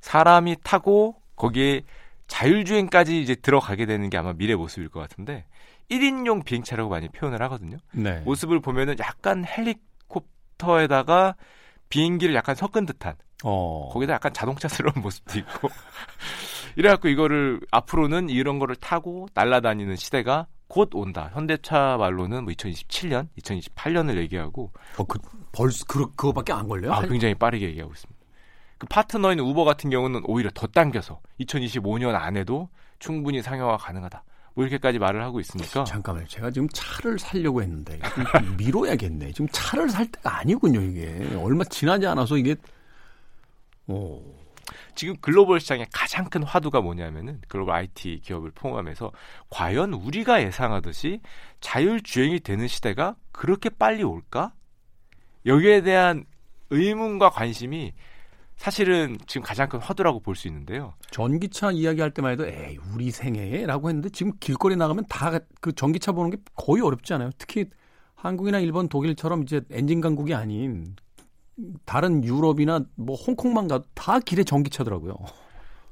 사람이 0.00 0.58
타고 0.62 1.16
거기에 1.34 1.82
자율주행까지 2.28 3.20
이제 3.20 3.34
들어가게 3.34 3.84
되는 3.84 4.08
게 4.10 4.16
아마 4.16 4.32
미래 4.32 4.54
모습일 4.54 4.90
것 4.90 5.00
같은데 5.00 5.44
1인용 5.90 6.44
비행차라고 6.44 6.88
많이 6.88 7.08
표현을 7.08 7.42
하거든요. 7.42 7.78
네. 7.90 8.20
모습을 8.20 8.60
보면은 8.60 8.96
약간 9.00 9.44
헬리콥터에다가 9.44 11.34
비행기를 11.88 12.32
약간 12.36 12.54
섞은 12.54 12.86
듯한 12.86 13.16
어. 13.42 13.90
거기다 13.92 14.14
약간 14.14 14.32
자동차스러운 14.32 14.94
모습도 15.02 15.36
있고 15.40 15.68
이래갖고 16.76 17.08
이거를 17.08 17.60
앞으로는 17.72 18.30
이런 18.30 18.60
거를 18.60 18.76
타고 18.76 19.26
날아다니는 19.34 19.96
시대가 19.96 20.46
곧 20.72 20.88
온다. 20.94 21.30
현대차 21.34 21.98
말로는 21.98 22.44
뭐 22.44 22.52
2027년, 22.54 23.28
2028년을 23.38 24.16
얘기하고 24.16 24.70
어, 24.96 25.04
그, 25.04 25.18
벌써 25.52 25.84
그, 25.86 26.06
그거밖에 26.14 26.54
안 26.54 26.66
걸려요? 26.66 26.94
아, 26.94 27.02
굉장히 27.02 27.34
빠르게 27.34 27.66
얘기하고 27.66 27.92
있습니다. 27.92 28.18
그 28.78 28.86
파트너인 28.86 29.38
우버 29.38 29.64
같은 29.64 29.90
경우는 29.90 30.22
오히려 30.24 30.48
더 30.54 30.66
당겨서 30.66 31.20
2025년 31.40 32.14
안에도 32.14 32.70
충분히 32.98 33.42
상용화 33.42 33.76
가능하다. 33.76 34.24
뭐 34.54 34.64
이렇게까지 34.64 34.98
말을 34.98 35.22
하고 35.22 35.40
있으니까 35.40 35.84
잠깐만요. 35.84 36.26
제가 36.28 36.50
지금 36.50 36.66
차를 36.72 37.18
살려고 37.18 37.60
했는데 37.60 38.00
미뤄야겠네. 38.56 39.32
지금 39.32 39.48
차를 39.52 39.90
살 39.90 40.06
때가 40.06 40.38
아니군요, 40.38 40.80
이게. 40.80 41.36
얼마 41.36 41.64
지나지 41.64 42.06
않아서 42.06 42.38
이게 42.38 42.56
오. 43.88 44.22
지금 44.94 45.16
글로벌 45.20 45.60
시장의 45.60 45.86
가장 45.92 46.24
큰 46.26 46.42
화두가 46.42 46.80
뭐냐면은 46.80 47.40
글로벌 47.48 47.74
IT 47.74 48.20
기업을 48.22 48.50
포함해서 48.52 49.12
과연 49.50 49.92
우리가 49.94 50.42
예상하듯이 50.42 51.20
자율주행이 51.60 52.40
되는 52.40 52.66
시대가 52.68 53.16
그렇게 53.32 53.68
빨리 53.70 54.02
올까? 54.02 54.52
여기에 55.46 55.82
대한 55.82 56.24
의문과 56.70 57.30
관심이 57.30 57.92
사실은 58.56 59.18
지금 59.26 59.42
가장 59.44 59.68
큰 59.68 59.80
화두라고 59.80 60.20
볼 60.20 60.36
수 60.36 60.46
있는데요. 60.48 60.94
전기차 61.10 61.72
이야기할 61.72 62.12
때만 62.12 62.32
해도 62.32 62.46
에이 62.46 62.78
우리 62.94 63.10
생애라고 63.10 63.88
했는데 63.88 64.08
지금 64.10 64.32
길거리 64.38 64.76
나가면 64.76 65.06
다 65.08 65.40
그 65.60 65.72
전기차 65.72 66.12
보는 66.12 66.30
게 66.30 66.36
거의 66.54 66.82
어렵지 66.82 67.12
않아요. 67.14 67.30
특히 67.38 67.66
한국이나 68.14 68.60
일본, 68.60 68.88
독일처럼 68.88 69.42
이제 69.42 69.60
엔진 69.70 70.00
강국이 70.00 70.32
아닌 70.34 70.94
다른 71.84 72.24
유럽이나 72.24 72.80
뭐 72.96 73.16
홍콩만 73.16 73.68
가도 73.68 73.84
다 73.94 74.18
길에 74.20 74.42
전기차더라고요. 74.44 75.14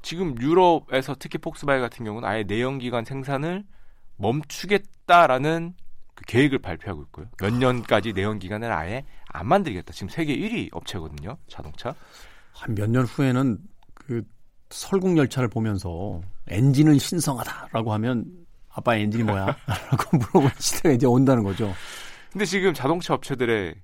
지금 0.01 0.35
유럽에서 0.41 1.15
특히 1.19 1.37
폭스바이거 1.37 1.81
같은 1.83 2.05
경우는 2.05 2.27
아예 2.27 2.43
내연기관 2.43 3.05
생산을 3.05 3.63
멈추겠다라는 4.17 5.73
그 6.15 6.23
계획을 6.27 6.59
발표하고 6.59 7.03
있고요. 7.03 7.27
몇 7.39 7.53
년까지 7.53 8.13
내연기관을 8.13 8.71
아예 8.71 9.05
안 9.27 9.47
만들겠다. 9.47 9.93
지금 9.93 10.09
세계 10.09 10.35
1위 10.35 10.69
업체거든요. 10.71 11.37
자동차. 11.47 11.93
한 12.53 12.75
몇 12.75 12.89
년 12.89 13.05
후에는 13.05 13.57
그 13.93 14.23
설국 14.69 15.17
열차를 15.17 15.49
보면서 15.49 16.21
엔진은 16.47 16.97
신성하다라고 16.99 17.93
하면 17.93 18.25
아빠 18.69 18.95
엔진이 18.95 19.23
뭐야? 19.23 19.45
라고 19.91 20.17
물어보는 20.17 20.49
시대가 20.59 20.93
이제 20.95 21.05
온다는 21.05 21.43
거죠. 21.43 21.73
근데 22.31 22.45
지금 22.45 22.73
자동차 22.73 23.13
업체들의 23.13 23.75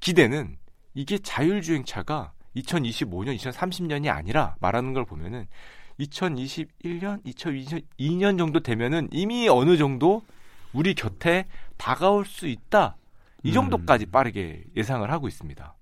기대는 0.00 0.56
이게 0.94 1.18
자율주행차가 1.18 2.32
2025년, 2.56 3.36
2030년이 3.36 4.08
아니라 4.08 4.56
말하는 4.60 4.92
걸 4.92 5.04
보면은 5.04 5.46
2021년, 6.00 7.22
2022년 7.24 8.38
정도 8.38 8.60
되면은 8.60 9.08
이미 9.12 9.48
어느 9.48 9.76
정도 9.76 10.22
우리 10.72 10.94
곁에 10.94 11.46
다가올 11.76 12.24
수 12.24 12.46
있다. 12.46 12.96
이 13.42 13.52
정도까지 13.52 14.06
음. 14.06 14.10
빠르게 14.10 14.64
예상을 14.76 15.08
하고 15.10 15.28
있습니다. 15.28 15.74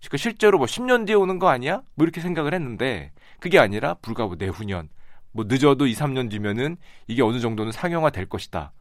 그러니까 0.00 0.16
실제로 0.16 0.58
뭐 0.58 0.66
10년 0.66 1.06
뒤에 1.06 1.14
오는 1.14 1.38
거 1.38 1.48
아니야? 1.48 1.82
뭐 1.94 2.04
이렇게 2.04 2.20
생각을 2.20 2.54
했는데 2.54 3.12
그게 3.40 3.58
아니라 3.58 3.94
불과 3.94 4.26
뭐 4.26 4.36
내후년, 4.38 4.88
뭐 5.32 5.44
늦어도 5.48 5.86
2, 5.86 5.94
3년 5.94 6.30
뒤면은 6.30 6.76
이게 7.06 7.22
어느 7.22 7.40
정도는 7.40 7.72
상용화 7.72 8.10
될 8.10 8.26
것이다. 8.26 8.72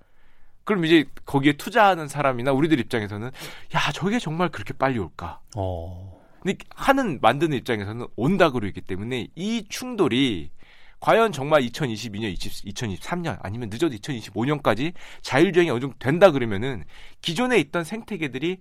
그럼 0.64 0.86
이제 0.86 1.06
거기에 1.26 1.54
투자하는 1.54 2.08
사람이나 2.08 2.52
우리들 2.54 2.80
입장에서는 2.80 3.28
야 3.76 3.92
저게 3.94 4.20
정말 4.20 4.50
그렇게 4.50 4.74
빨리 4.74 5.00
올까? 5.00 5.42
어. 5.56 6.22
근데 6.42 6.58
하는 6.76 7.20
만드는 7.22 7.58
입장에서는 7.58 8.08
온다 8.16 8.50
그러기 8.52 8.82
때문에 8.82 9.28
이 9.36 9.66
충돌이 9.70 10.52
과연 11.00 11.34
정말 11.34 11.62
2022년, 11.64 12.32
20, 12.32 12.66
2023년 12.74 13.38
아니면 13.42 13.70
늦어도 13.70 13.94
2025년까지 13.96 14.94
자율주행이 15.22 15.70
어느 15.70 15.82
정도 15.82 15.98
된다 16.00 16.32
그러면은 16.32 16.86
기존에 17.22 17.60
있던 17.60 17.84
생태계들이 17.84 18.60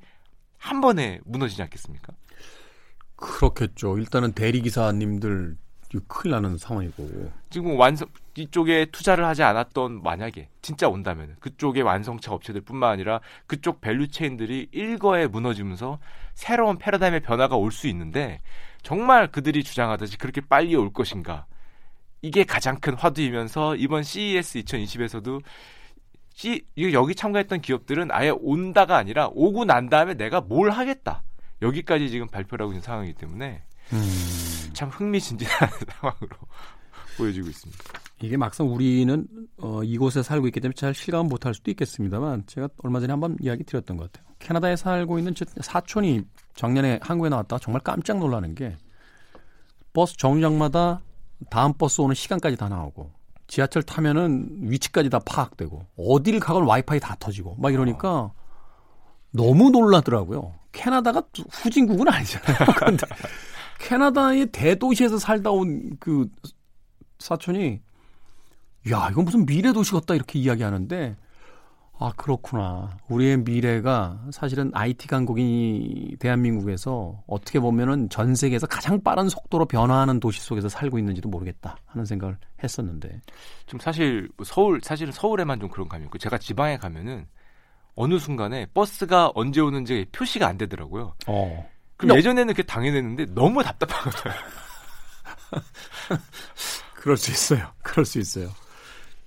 한 0.58 0.80
번에 0.80 1.20
무너지지 1.24 1.62
않겠습니까? 1.62 2.12
그렇겠죠. 3.14 3.96
일단은 3.98 4.32
대리기사님들 4.32 5.56
큰일 6.07 6.33
나는 6.33 6.57
상황이고. 6.59 7.31
지금 7.50 7.78
완성 7.78 8.09
이쪽에 8.35 8.87
투자를 8.87 9.24
하지 9.26 9.42
않았던 9.42 10.02
만약에 10.02 10.48
진짜 10.62 10.88
온다면 10.88 11.37
그쪽의 11.40 11.83
완성차 11.83 12.33
업체들뿐만 12.33 12.90
아니라 12.90 13.20
그쪽 13.46 13.81
value 13.81 14.09
chain들이 14.09 14.68
일거에 14.72 15.26
무너지면서 15.26 15.98
새로운 16.35 16.78
패러다임의 16.78 17.20
변화가 17.20 17.57
올 17.57 17.70
수 17.72 17.88
있는데 17.88 18.40
정말 18.83 19.31
그들이 19.31 19.62
주장하듯이 19.62 20.16
그렇게 20.18 20.40
빨리 20.40 20.74
올 20.74 20.92
것인가? 20.92 21.46
이게 22.22 22.44
가장 22.44 22.78
큰 22.81 22.94
화두이면서 22.94 23.76
이번 23.76 24.02
CES 24.02 24.62
2020에서도 24.62 25.42
C, 26.35 26.64
여기 26.92 27.14
참가했던 27.14 27.61
기업들은 27.61 28.11
아예 28.11 28.31
온다가 28.31 28.96
아니라 28.96 29.28
오고 29.33 29.64
난 29.66 29.88
다음에 29.90 30.14
내가 30.14 30.40
뭘 30.40 30.70
하겠다. 30.70 31.22
여기까지 31.61 32.11
지금 32.11 32.26
발표를 32.28 32.64
하고 32.64 32.72
있는 32.72 32.83
상황이기 32.83 33.14
때문에 33.18 33.62
음. 33.92 34.70
참 34.72 34.88
흥미진진한 34.88 35.55
상황으로 36.00 36.37
보여지고 37.16 37.48
있습니다. 37.48 37.85
이게 38.22 38.37
막상 38.37 38.72
우리는 38.72 39.26
어, 39.59 39.83
이곳에 39.83 40.22
살고 40.22 40.46
있기 40.48 40.61
때문에 40.61 40.74
잘 40.74 40.94
실감 40.94 41.26
못할 41.26 41.55
수도 41.55 41.70
있겠습니다만 41.70 42.44
제가 42.46 42.68
얼마 42.83 43.00
전에 43.00 43.12
한번 43.12 43.37
이야기 43.40 43.64
드렸던 43.64 43.96
것 43.96 44.11
같아요. 44.11 44.33
캐나다에 44.38 44.76
살고 44.76 45.18
있는 45.18 45.35
제 45.35 45.44
사촌이 45.61 46.22
작년에 46.55 47.00
한국에 47.02 47.28
나왔다 47.28 47.59
정말 47.59 47.83
깜짝 47.83 48.18
놀라는 48.18 48.55
게 48.55 48.76
버스 49.92 50.16
정류장마다 50.16 51.00
다음 51.50 51.72
버스 51.74 52.00
오는 52.00 52.14
시간까지 52.14 52.57
다 52.57 52.68
나오고 52.68 53.12
지하철 53.46 53.83
타면은 53.83 54.48
위치까지 54.62 55.11
다 55.11 55.18
파악되고 55.18 55.87
어딜 55.96 56.40
가건 56.40 56.64
와이파이 56.64 57.00
다 57.00 57.16
터지고 57.18 57.57
막 57.59 57.72
이러니까 57.72 58.33
너무 59.31 59.70
놀라더라고요. 59.70 60.55
캐나다가 60.72 61.22
후진국은 61.50 62.09
아니잖아요. 62.09 62.57
캐나다의 63.78 64.46
대도시에서 64.46 65.18
살다 65.18 65.50
온 65.50 65.96
그 66.00 66.28
사촌이 67.18 67.80
야 68.90 69.08
이건 69.11 69.24
무슨 69.24 69.46
미래 69.46 69.72
도시 69.72 69.92
같다 69.92 70.14
이렇게 70.14 70.38
이야기하는데 70.38 71.16
아, 71.98 72.12
그렇구나. 72.16 72.96
우리의 73.08 73.37
미래가 73.38 74.18
사실은 74.32 74.72
IT 74.74 75.06
강국이 75.06 76.16
대한민국에서 76.18 77.22
어떻게 77.28 77.61
보면은 77.61 78.08
전 78.08 78.35
세계에서 78.35 78.66
가장 78.66 79.00
빠른 79.00 79.28
속도로 79.28 79.66
변화하는 79.66 80.18
도시 80.18 80.40
속에서 80.40 80.68
살고 80.68 80.98
있는지도 80.98 81.28
모르겠다 81.28 81.76
하는 81.87 82.04
생각을 82.04 82.37
했었는데. 82.61 83.20
좀 83.66 83.78
사실 83.78 84.28
뭐 84.37 84.44
서울 84.44 84.80
사실은 84.82 85.12
서울에만 85.12 85.61
좀 85.61 85.68
그런 85.68 85.88
감이 85.88 86.04
있고 86.06 86.18
제가 86.18 86.38
지방에 86.38 86.76
가면은 86.76 87.26
어느 87.94 88.18
순간에 88.18 88.66
버스가 88.74 89.30
언제 89.37 89.61
오는지 89.61 90.06
표시가 90.11 90.48
안 90.48 90.58
되더라고요. 90.58 91.14
어. 91.28 91.70
그럼 92.02 92.16
예전에는 92.18 92.54
그게 92.54 92.62
당연했는데 92.66 93.26
너무 93.34 93.62
답답한 93.62 94.12
거예요. 94.12 94.38
그럴 96.94 97.16
수 97.16 97.30
있어요. 97.30 97.68
그럴 97.82 98.04
수 98.04 98.18
있어요. 98.18 98.50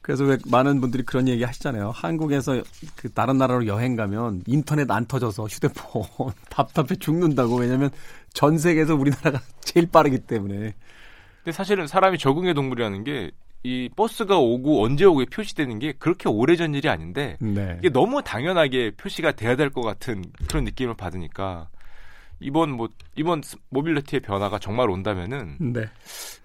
그래서 0.01 0.23
왜 0.23 0.37
많은 0.45 0.81
분들이 0.81 1.03
그런 1.03 1.27
얘기 1.27 1.43
하시잖아요. 1.43 1.91
한국에서 1.91 2.61
그 2.95 3.11
다른 3.11 3.37
나라로 3.37 3.65
여행 3.65 3.95
가면 3.95 4.43
인터넷 4.45 4.89
안 4.91 5.05
터져서 5.05 5.45
휴대폰 5.45 6.03
답답해 6.49 6.95
죽는다고. 6.99 7.55
왜냐면 7.55 7.89
전 8.33 8.57
세계에서 8.57 8.95
우리나라가 8.95 9.41
제일 9.61 9.87
빠르기 9.87 10.19
때문에. 10.19 10.75
근데 11.43 11.51
사실은 11.51 11.87
사람이 11.87 12.17
적응의 12.17 12.53
동물이라는 12.53 13.03
게 13.03 13.31
이 13.65 13.89
버스가 13.95 14.37
오고 14.37 14.85
언제 14.85 15.05
오고 15.05 15.25
표시되는 15.25 15.79
게 15.79 15.93
그렇게 15.93 16.29
오래전 16.29 16.75
일이 16.75 16.87
아닌데 16.87 17.35
네. 17.39 17.77
이게 17.79 17.89
너무 17.89 18.21
당연하게 18.21 18.91
표시가 18.95 19.31
돼야 19.31 19.55
될 19.55 19.71
것 19.71 19.81
같은 19.81 20.23
그런 20.47 20.65
느낌을 20.65 20.93
받으니까 20.93 21.67
이번 22.39 22.71
뭐 22.71 22.89
이번 23.15 23.41
모빌리티의 23.69 24.21
변화가 24.21 24.59
정말 24.59 24.89
온다면은 24.89 25.57
네. 25.59 25.89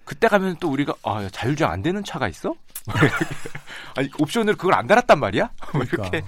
그때 0.05 0.27
가면 0.27 0.57
또 0.59 0.69
우리가 0.69 0.93
아 1.03 1.27
자율주행 1.29 1.71
안 1.71 1.81
되는 1.81 2.03
차가 2.03 2.27
있어? 2.27 2.53
아니 3.95 4.09
옵션을 4.19 4.55
그걸 4.55 4.73
안 4.73 4.87
달았단 4.87 5.19
말이야? 5.19 5.51
뭐 5.73 5.83
그러니까. 5.85 6.17
이렇게 6.17 6.23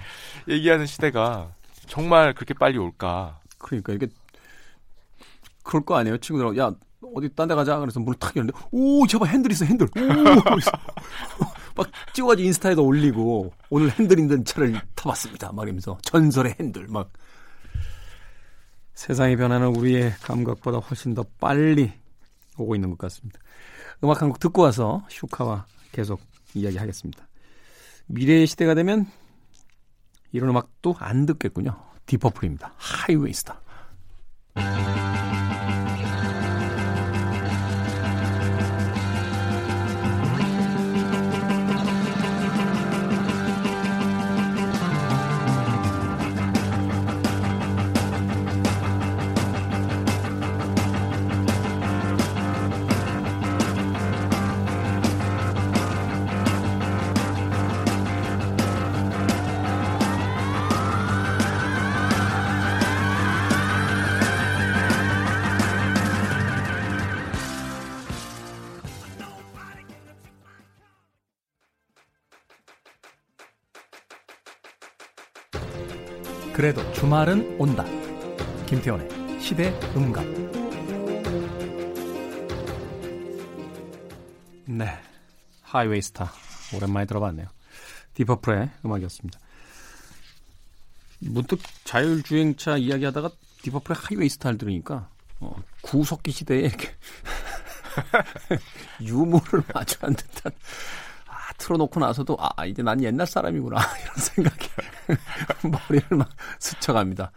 얘기하는 0.48 0.86
시대가 0.86 1.50
정말 1.86 2.34
그렇게 2.34 2.54
빨리 2.54 2.78
올까? 2.78 3.40
그러니까 3.58 3.92
이게 3.92 4.06
그럴 5.62 5.84
거 5.84 5.96
아니에요 5.96 6.18
친구들 6.18 6.58
야 6.58 6.72
어디 7.14 7.28
딴 7.34 7.48
데 7.48 7.54
가자 7.54 7.78
그래서 7.78 8.00
문을 8.00 8.18
탁 8.18 8.34
열는데 8.36 8.58
오 8.70 9.06
저봐 9.06 9.26
핸들 9.26 9.52
있어 9.52 9.64
핸들 9.64 9.88
오막 9.96 10.56
찍어가지고 12.14 12.46
인스타에다 12.46 12.80
올리고 12.80 13.52
오늘 13.70 13.90
핸들 13.90 14.18
있는 14.18 14.44
차를 14.44 14.80
타봤습니다 14.94 15.52
막 15.52 15.64
이러면서 15.64 15.98
전설의 16.02 16.56
핸들 16.60 16.86
막 16.88 17.10
세상이 18.94 19.36
변하는 19.36 19.68
우리의 19.68 20.12
감각보다 20.22 20.78
훨씬 20.78 21.14
더 21.14 21.24
빨리 21.40 21.92
오고 22.56 22.74
있는 22.74 22.90
것 22.90 22.98
같습니다. 22.98 23.40
음악 24.02 24.22
한 24.22 24.28
곡 24.28 24.38
듣고 24.38 24.62
와서 24.62 25.04
슈카와 25.08 25.66
계속 25.92 26.20
이야기하겠습니다. 26.54 27.26
미래의 28.06 28.46
시대가 28.46 28.74
되면 28.74 29.06
이런 30.32 30.50
음악도 30.50 30.94
안 30.98 31.26
듣겠군요. 31.26 31.76
디퍼플입니다. 32.06 32.74
하이웨이스타. 32.76 33.60
그래도 76.54 76.88
주말은 76.92 77.56
온다. 77.58 77.84
김태원의 78.66 79.40
시대 79.40 79.76
음감. 79.96 80.24
네. 84.66 84.86
Highway 85.62 86.00
Star. 86.00 86.30
오랜만에 86.76 87.06
들어봤네요. 87.06 87.48
딥퍼플의 88.14 88.70
음악이었습니다. 88.84 89.40
문득 91.22 91.58
자율주행차 91.82 92.76
이야기하다가 92.76 93.30
딥퍼플의 93.62 93.96
Highway 94.00 94.28
Star를 94.28 94.56
들으니까 94.56 95.08
어, 95.40 95.56
구석기 95.82 96.30
시대에 96.30 96.60
이렇게 96.60 96.94
유물을 99.02 99.64
마주한 99.74 100.14
듯한 100.14 100.52
틀어놓고 101.58 101.98
나서도 101.98 102.36
아 102.38 102.64
이제 102.64 102.82
난 102.82 103.02
옛날 103.02 103.26
사람이구나 103.26 103.76
이런 104.02 104.16
생각이 104.16 104.68
머리를 105.62 106.16
막 106.16 106.28
스쳐갑니다. 106.58 107.32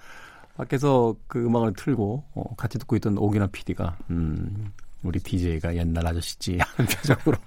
밖에서 0.56 1.16
그 1.28 1.46
음악을 1.46 1.74
틀고 1.74 2.24
어, 2.34 2.56
같이 2.56 2.80
듣고 2.80 2.96
있던 2.96 3.18
오기나 3.18 3.48
PD가 3.48 3.98
음, 4.10 4.72
우리 5.04 5.20
DJ가 5.20 5.76
옛날 5.76 6.08
아저씨지 6.08 6.58
하는 6.76 6.90
표정으로. 6.90 7.38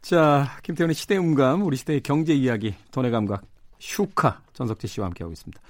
자, 0.01 0.57
김태훈의 0.63 0.93
시대 0.93 1.17
음감, 1.17 1.63
우리 1.63 1.77
시대의 1.77 2.01
경제 2.01 2.33
이야기, 2.33 2.75
돈의 2.91 3.11
감각, 3.11 3.43
슈카 3.79 4.41
전석재 4.53 4.87
씨와 4.87 5.07
함께하고 5.07 5.33
있습니다. 5.33 5.61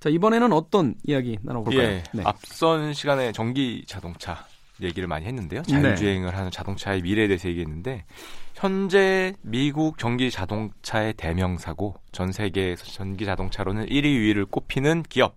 자, 0.00 0.08
이번에는 0.10 0.52
어떤 0.52 0.94
이야기 1.04 1.38
나눠볼까요? 1.42 1.82
예, 1.82 2.02
네. 2.12 2.22
앞선 2.24 2.92
시간에 2.94 3.32
전기 3.32 3.84
자동차 3.86 4.46
얘기를 4.82 5.08
많이 5.08 5.26
했는데요. 5.26 5.62
자율주행을 5.62 6.30
네. 6.30 6.36
하는 6.36 6.50
자동차의 6.50 7.02
미래에 7.02 7.26
대해서 7.28 7.48
얘기했는데 7.48 8.04
현재 8.54 9.34
미국 9.42 9.98
전기 9.98 10.30
자동차의 10.30 11.14
대명사고 11.14 11.96
전 12.12 12.32
세계에서 12.32 12.84
전기 12.84 13.24
자동차로는 13.24 13.86
1위, 13.86 14.04
2위를 14.04 14.50
꼽히는 14.50 15.04
기업 15.04 15.36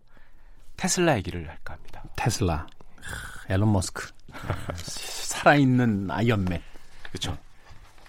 테슬라 0.78 1.18
얘기를 1.18 1.48
할까 1.48 1.74
합니다. 1.74 2.04
테슬라, 2.16 2.68
엘론 3.50 3.72
머스크, 3.72 4.10
살아있는 4.76 6.10
아이언맨. 6.10 6.62
그렇죠. 7.10 7.38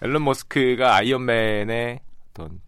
엘론 0.02 0.24
머스크가 0.24 0.96
아이언맨의 0.96 2.00
어떤 2.30 2.60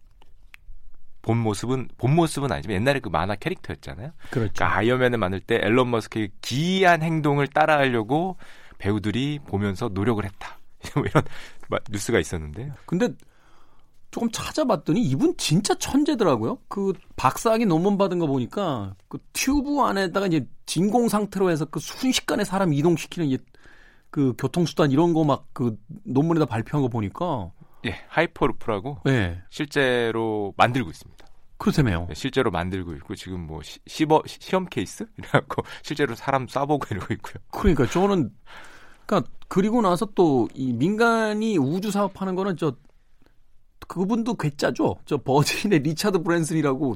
본 1.25 1.37
모습은 1.39 1.87
본 1.97 2.13
모습은 2.13 2.51
아니지만 2.51 2.75
옛날에 2.75 2.99
그 2.99 3.09
만화 3.09 3.33
캐릭터였잖아요. 3.35 4.11
그렇죠. 4.29 4.53
그러니까 4.53 4.77
아이언맨을 4.77 5.17
만들 5.17 5.39
때 5.39 5.55
엘론 5.55 5.89
머스크의 5.89 6.29
기이한 6.41 7.01
행동을 7.01 7.47
따라하려고 7.47 8.37
배우들이 8.77 9.39
보면서 9.47 9.89
노력을 9.89 10.23
했다. 10.23 10.59
뭐 10.93 11.03
이런 11.03 11.23
뉴스가 11.89 12.19
있었는데요. 12.19 12.73
근데 12.85 13.09
조금 14.11 14.29
찾아봤더니 14.31 15.01
이분 15.01 15.35
진짜 15.35 15.73
천재더라고요. 15.73 16.59
그 16.67 16.93
박사학위 17.15 17.65
논문 17.65 17.97
받은 17.97 18.19
거 18.19 18.27
보니까 18.27 18.93
그 19.09 19.17
튜브 19.33 19.81
안에다가 19.81 20.27
이제 20.27 20.47
진공 20.67 21.09
상태로 21.09 21.49
해서 21.49 21.65
그 21.65 21.79
순식간에 21.79 22.43
사람 22.43 22.71
이동시키는 22.71 23.27
이제 23.29 23.43
그 24.11 24.33
교통수단 24.37 24.91
이런 24.91 25.11
거 25.13 25.23
막 25.23 25.47
그 25.53 25.75
논문에다 26.03 26.45
발표한 26.45 26.83
거 26.83 26.87
보니까 26.87 27.49
예, 27.85 27.95
하이퍼루프라고 28.07 28.99
네. 29.05 29.41
실제로 29.49 30.53
만들고 30.57 30.89
있습니다. 30.89 31.25
그렇다며요. 31.57 32.07
네, 32.09 32.13
실제로 32.15 32.51
만들고 32.51 32.93
있고 32.95 33.15
지금 33.15 33.41
뭐 33.47 33.61
시, 33.63 33.79
시버, 33.87 34.23
시험 34.27 34.65
케이스 34.65 35.05
이래갖고 35.17 35.63
실제로 35.83 36.13
사람 36.15 36.47
쏴보고 36.47 36.91
이러고 36.91 37.13
있고요. 37.15 37.35
그러니까 37.51 37.85
저는 37.87 38.31
그러니까 39.05 39.31
그리고 39.47 39.81
나서 39.81 40.05
또 40.15 40.47
이 40.53 40.73
민간이 40.73 41.57
우주 41.57 41.91
사업하는 41.91 42.35
거는 42.35 42.57
저 42.57 42.75
그분도 43.87 44.35
괴짜죠. 44.35 44.95
저 45.05 45.17
버진의 45.17 45.79
리차드 45.79 46.23
브랜슨이라고. 46.23 46.95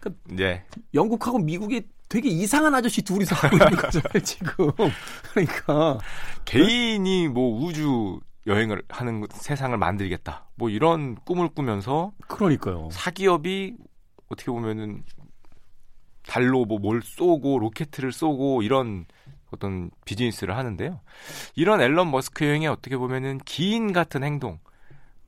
그러니까 0.00 0.22
네. 0.34 0.64
영국하고 0.94 1.38
미국이 1.38 1.82
되게 2.08 2.28
이상한 2.30 2.74
아저씨 2.74 3.02
둘이서 3.02 3.36
하고 3.36 3.56
있는 3.56 3.70
거잖아요, 3.76 4.22
지금. 4.24 4.70
그러니까 5.30 5.98
개인이 6.46 7.28
뭐 7.28 7.62
우주 7.62 8.18
여행을 8.50 8.82
하는 8.88 9.26
세상을 9.32 9.76
만들겠다. 9.78 10.46
뭐 10.56 10.68
이런 10.68 11.14
꿈을 11.24 11.48
꾸면서 11.48 12.12
그러니까요. 12.28 12.88
사기업이 12.90 13.76
어떻게 14.28 14.50
보면은 14.50 15.02
달로 16.26 16.64
뭐 16.64 16.78
뭘 16.78 17.00
쏘고 17.02 17.58
로켓을 17.60 18.12
쏘고 18.12 18.62
이런 18.62 19.06
어떤 19.50 19.90
비즈니스를 20.04 20.56
하는데요. 20.56 21.00
이런 21.54 21.80
앨런 21.80 22.10
머스크 22.10 22.44
여행에 22.44 22.66
어떻게 22.66 22.96
보면은 22.96 23.38
기인 23.38 23.92
같은 23.92 24.22
행동, 24.22 24.58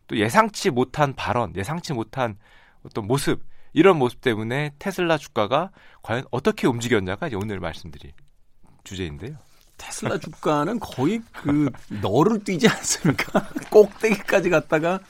또 0.06 0.16
예상치 0.16 0.70
못한 0.70 1.14
발언, 1.14 1.54
예상치 1.56 1.92
못한 1.92 2.36
어떤 2.84 3.06
모습 3.06 3.44
이런 3.72 3.98
모습 3.98 4.20
때문에 4.20 4.72
테슬라 4.78 5.16
주가가 5.18 5.70
과연 6.02 6.24
어떻게 6.30 6.66
움직였냐가 6.66 7.28
이제 7.28 7.36
오늘 7.36 7.58
말씀드릴 7.58 8.12
주제인데요. 8.84 9.36
테슬라 9.76 10.18
주가는 10.18 10.78
거의 10.80 11.22
그 11.32 11.70
너를 12.00 12.44
뛰지 12.44 12.68
않습니까? 12.68 13.48
꼭대기까지 13.70 14.50
갔다가 14.50 15.00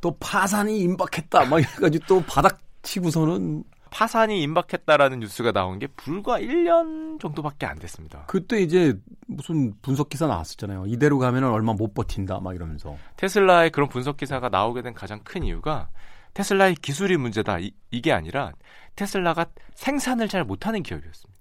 또 0.00 0.16
파산이 0.18 0.80
임박했다 0.80 1.46
막 1.46 1.60
이래가지고 1.60 2.04
또 2.06 2.22
바닥 2.26 2.58
치고서는 2.82 3.64
파산이 3.92 4.42
임박했다라는 4.42 5.20
뉴스가 5.20 5.52
나온 5.52 5.78
게 5.78 5.86
불과 5.86 6.40
1년 6.40 7.20
정도밖에 7.20 7.66
안 7.66 7.78
됐습니다. 7.78 8.24
그때 8.26 8.60
이제 8.60 8.98
무슨 9.26 9.74
분석 9.82 10.08
기사 10.08 10.26
나왔었잖아요. 10.26 10.86
이대로 10.86 11.18
가면 11.18 11.44
얼마 11.44 11.74
못 11.74 11.92
버틴다 11.92 12.40
막 12.40 12.54
이러면서. 12.54 12.96
테슬라의 13.16 13.70
그런 13.70 13.90
분석 13.90 14.16
기사가 14.16 14.48
나오게 14.48 14.80
된 14.80 14.94
가장 14.94 15.20
큰 15.22 15.44
이유가 15.44 15.90
테슬라의 16.32 16.76
기술이 16.76 17.18
문제다 17.18 17.58
이, 17.58 18.00
게 18.00 18.12
아니라 18.12 18.52
테슬라가 18.96 19.46
생산을 19.74 20.28
잘 20.28 20.44
못하는 20.44 20.82
기업이었습니다. 20.82 21.31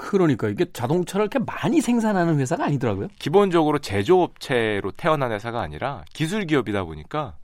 그러니까 0.00 0.48
이게 0.48 0.64
자동차를 0.72 1.24
이렇게 1.24 1.38
많이 1.40 1.80
생산하는 1.80 2.38
회사가 2.38 2.64
아니더라고요. 2.66 3.08
기본적으로 3.18 3.78
제조업체로 3.78 4.92
태어난 4.92 5.32
회사가 5.32 5.60
아니라 5.60 6.04
기술 6.12 6.46
기업이다 6.46 6.84
보니까 6.84 7.36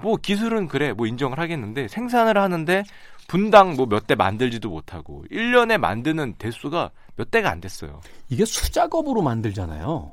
뭐 0.00 0.16
기술은 0.16 0.68
그래 0.68 0.92
뭐 0.92 1.06
인정을 1.06 1.38
하겠는데 1.38 1.88
생산을 1.88 2.38
하는데 2.38 2.84
분당 3.26 3.74
뭐 3.76 3.86
몇 3.86 4.06
대 4.06 4.14
만들지도 4.14 4.70
못하고 4.70 5.24
1년에 5.30 5.76
만드는 5.76 6.34
대수가 6.38 6.90
몇 7.16 7.30
대가 7.30 7.50
안 7.50 7.60
됐어요. 7.60 8.00
이게 8.30 8.44
수작업으로 8.44 9.20
만들잖아요. 9.22 10.12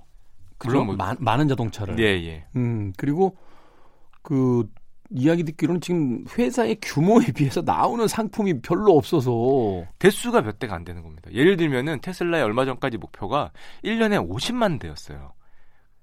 그죠? 0.58 0.84
뭐, 0.84 0.96
마, 0.96 1.16
많은 1.20 1.48
자동차를. 1.48 1.98
예, 2.00 2.04
예. 2.28 2.46
음, 2.56 2.92
그리고 2.98 3.38
그 4.22 4.68
이야기 5.12 5.44
듣기로는 5.44 5.82
지금 5.82 6.26
회사의 6.38 6.78
규모에 6.82 7.26
비해서 7.36 7.62
나오는 7.62 8.08
상품이 8.08 8.62
별로 8.62 8.98
없어서 8.98 9.84
대수가 10.00 10.42
몇 10.42 10.60
대가 10.60 10.76
안 10.76 10.84
되는 10.84 11.02
겁니다. 11.02 11.30
예를 11.32 11.58
들면은 11.58 12.02
테슬라의 12.02 12.44
얼마 12.44 12.66
전까지 12.66 12.98
목표가 12.98 13.52
1년에 13.84 14.28
50만 14.28 14.80
대였어요. 14.80 15.34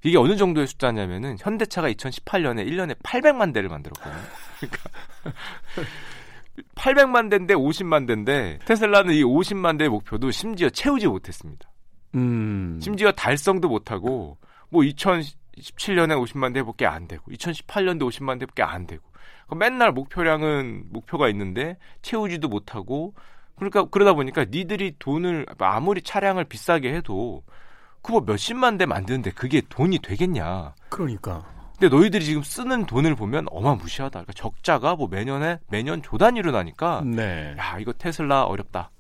이게 0.05 0.19
어느 0.19 0.37
정도의 0.37 0.67
숫자냐면은 0.67 1.37
현대차가 1.39 1.91
2018년에 1.93 2.67
1년에 2.67 2.97
800만 3.03 3.53
대를 3.53 3.69
만들었거든요. 3.69 4.23
그러니까 4.59 4.91
800만 6.75 7.31
대인데 7.31 7.55
50만 7.55 8.07
대인데 8.07 8.59
테슬라는 8.65 9.15
이 9.15 9.23
50만 9.23 9.79
대의 9.79 9.89
목표도 9.89 10.31
심지어 10.31 10.69
채우지 10.71 11.07
못했습니다. 11.07 11.71
음. 12.15 12.79
심지어 12.83 13.13
달성도 13.13 13.69
못하고 13.69 14.39
뭐 14.69 14.85
2017년에 15.59 16.23
50만 16.25 16.55
대밖에 16.55 16.87
안 16.87 17.07
되고 17.09 17.31
2018년도 17.31 18.09
50만 18.09 18.39
대밖에 18.41 18.63
안 18.63 18.87
되고 18.87 19.03
맨날 19.55 19.93
목표량은 19.93 20.87
목표가 20.91 21.29
있는데 21.29 21.77
채우지도 22.01 22.49
못하고 22.49 23.15
그러니까 23.57 23.85
그러다 23.85 24.15
보니까 24.15 24.47
니들이 24.47 24.97
돈을 24.99 25.47
아무리 25.59 26.03
차량을 26.03 26.45
비싸게 26.45 26.93
해도 26.95 27.43
그거 28.01 28.21
몇십만 28.21 28.79
대 28.79 28.87
만드는데 28.87 29.31
그게 29.33 29.63
돈이 29.69 30.01
되겠냐? 30.01 30.75
그러니까 30.89 31.45
근데 31.79 31.95
너희들이 31.95 32.25
지금 32.25 32.43
쓰는 32.43 32.87
돈을 32.87 33.15
보면 33.15 33.47
어마무시하다. 33.51 34.11
그러니까 34.11 34.33
적자가 34.35 34.97
뭐 34.97 35.09
매년에 35.09 35.59
매년 35.69 36.03
조 36.03 36.19
단위로 36.19 36.51
나니까 36.53 37.03
네. 37.05 37.55
야 37.59 37.79
이거 37.79 37.93
테슬라 37.93 38.45
어렵다. 38.45 38.91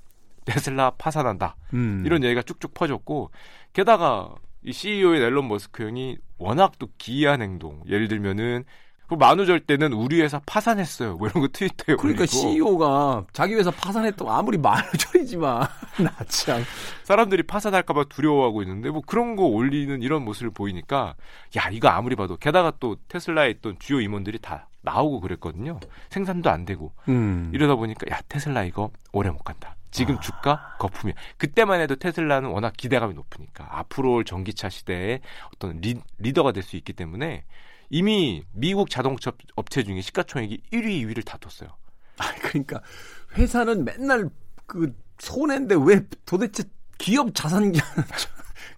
테슬라 0.44 0.90
파산한다. 0.98 1.56
음. 1.74 2.02
이런 2.04 2.24
얘기가 2.24 2.42
쭉쭉 2.42 2.74
퍼졌고 2.74 3.30
게다가 3.72 4.34
이 4.64 4.72
CEO의 4.72 5.22
앨런 5.22 5.48
머스크 5.48 5.82
형이 5.84 6.18
워낙 6.38 6.72
또 6.78 6.88
기이한 6.98 7.42
행동. 7.42 7.82
예를 7.88 8.08
들면은 8.08 8.64
그 9.08 9.14
만우절 9.14 9.60
때는 9.60 9.92
우리 9.92 10.22
회사 10.22 10.40
파산했어요. 10.46 11.16
뭐 11.16 11.28
이런 11.28 11.42
거 11.42 11.48
트위터에 11.52 11.96
그러니까 11.96 12.22
올리고. 12.22 12.26
CEO가 12.26 13.24
자기 13.34 13.54
회사 13.54 13.70
파산했다고 13.70 14.30
아무리 14.30 14.56
만우절이지만 14.56 15.66
나 16.02 16.16
참. 16.28 16.62
사람들이 17.02 17.42
파산할까봐 17.42 18.04
두려워하고 18.04 18.62
있는데 18.62 18.88
뭐 18.90 19.02
그런 19.04 19.36
거 19.36 19.42
올리는 19.44 20.00
이런 20.00 20.24
모습을 20.24 20.50
보이니까 20.50 21.14
야 21.58 21.68
이거 21.70 21.88
아무리 21.88 22.16
봐도 22.16 22.36
게다가 22.38 22.72
또 22.80 22.96
테슬라에 23.08 23.50
있던 23.50 23.76
주요 23.80 24.00
임원들이 24.00 24.38
다 24.38 24.68
나오고 24.80 25.20
그랬거든요. 25.20 25.78
생산도 26.08 26.48
안 26.48 26.64
되고 26.64 26.92
음. 27.08 27.50
이러다 27.52 27.74
보니까 27.74 28.06
야 28.14 28.20
테슬라 28.30 28.64
이거 28.64 28.90
오래 29.12 29.28
못 29.28 29.42
간다. 29.42 29.76
지금 29.92 30.16
아. 30.16 30.20
주가 30.20 30.76
거품이야. 30.80 31.14
그때만 31.36 31.80
해도 31.80 31.94
테슬라는 31.94 32.50
워낙 32.50 32.72
기대감이 32.76 33.14
높으니까 33.14 33.68
앞으로 33.78 34.14
올 34.14 34.24
전기차 34.24 34.68
시대에 34.68 35.20
어떤 35.54 35.80
리, 35.80 36.00
리더가 36.18 36.50
될 36.52 36.62
수 36.64 36.76
있기 36.76 36.92
때문에 36.94 37.44
이미 37.90 38.42
미국 38.52 38.88
자동차 38.90 39.32
업체 39.54 39.82
중에 39.84 40.00
시가총액이 40.00 40.62
1위, 40.72 41.04
2위를 41.04 41.24
다퉜어요. 41.24 41.76
아 42.18 42.34
그러니까 42.40 42.80
회사는 43.36 43.84
맨날 43.84 44.28
그 44.66 44.94
손해인데 45.18 45.76
왜 45.84 46.04
도대체 46.24 46.64
기업 46.98 47.34
자산 47.34 47.72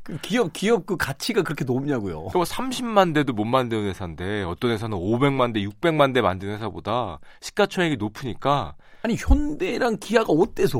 그 0.02 0.18
기업 0.18 0.52
기업 0.52 0.86
그 0.86 0.96
가치가 0.96 1.42
그렇게 1.42 1.64
높냐고요. 1.64 2.26
그뭐 2.28 2.44
30만 2.44 3.14
대도 3.14 3.32
못 3.32 3.44
만드는 3.44 3.84
회사인데 3.88 4.42
어떤 4.44 4.70
회사는 4.70 4.96
500만 4.96 5.52
대, 5.54 5.60
600만 5.60 6.12
대 6.14 6.20
만드는 6.20 6.54
회사보다 6.54 7.18
시가총액이 7.40 7.96
높으니까 7.96 8.74
아니 9.02 9.16
현대랑 9.16 9.98
기아가 10.00 10.32
어때서 10.32 10.78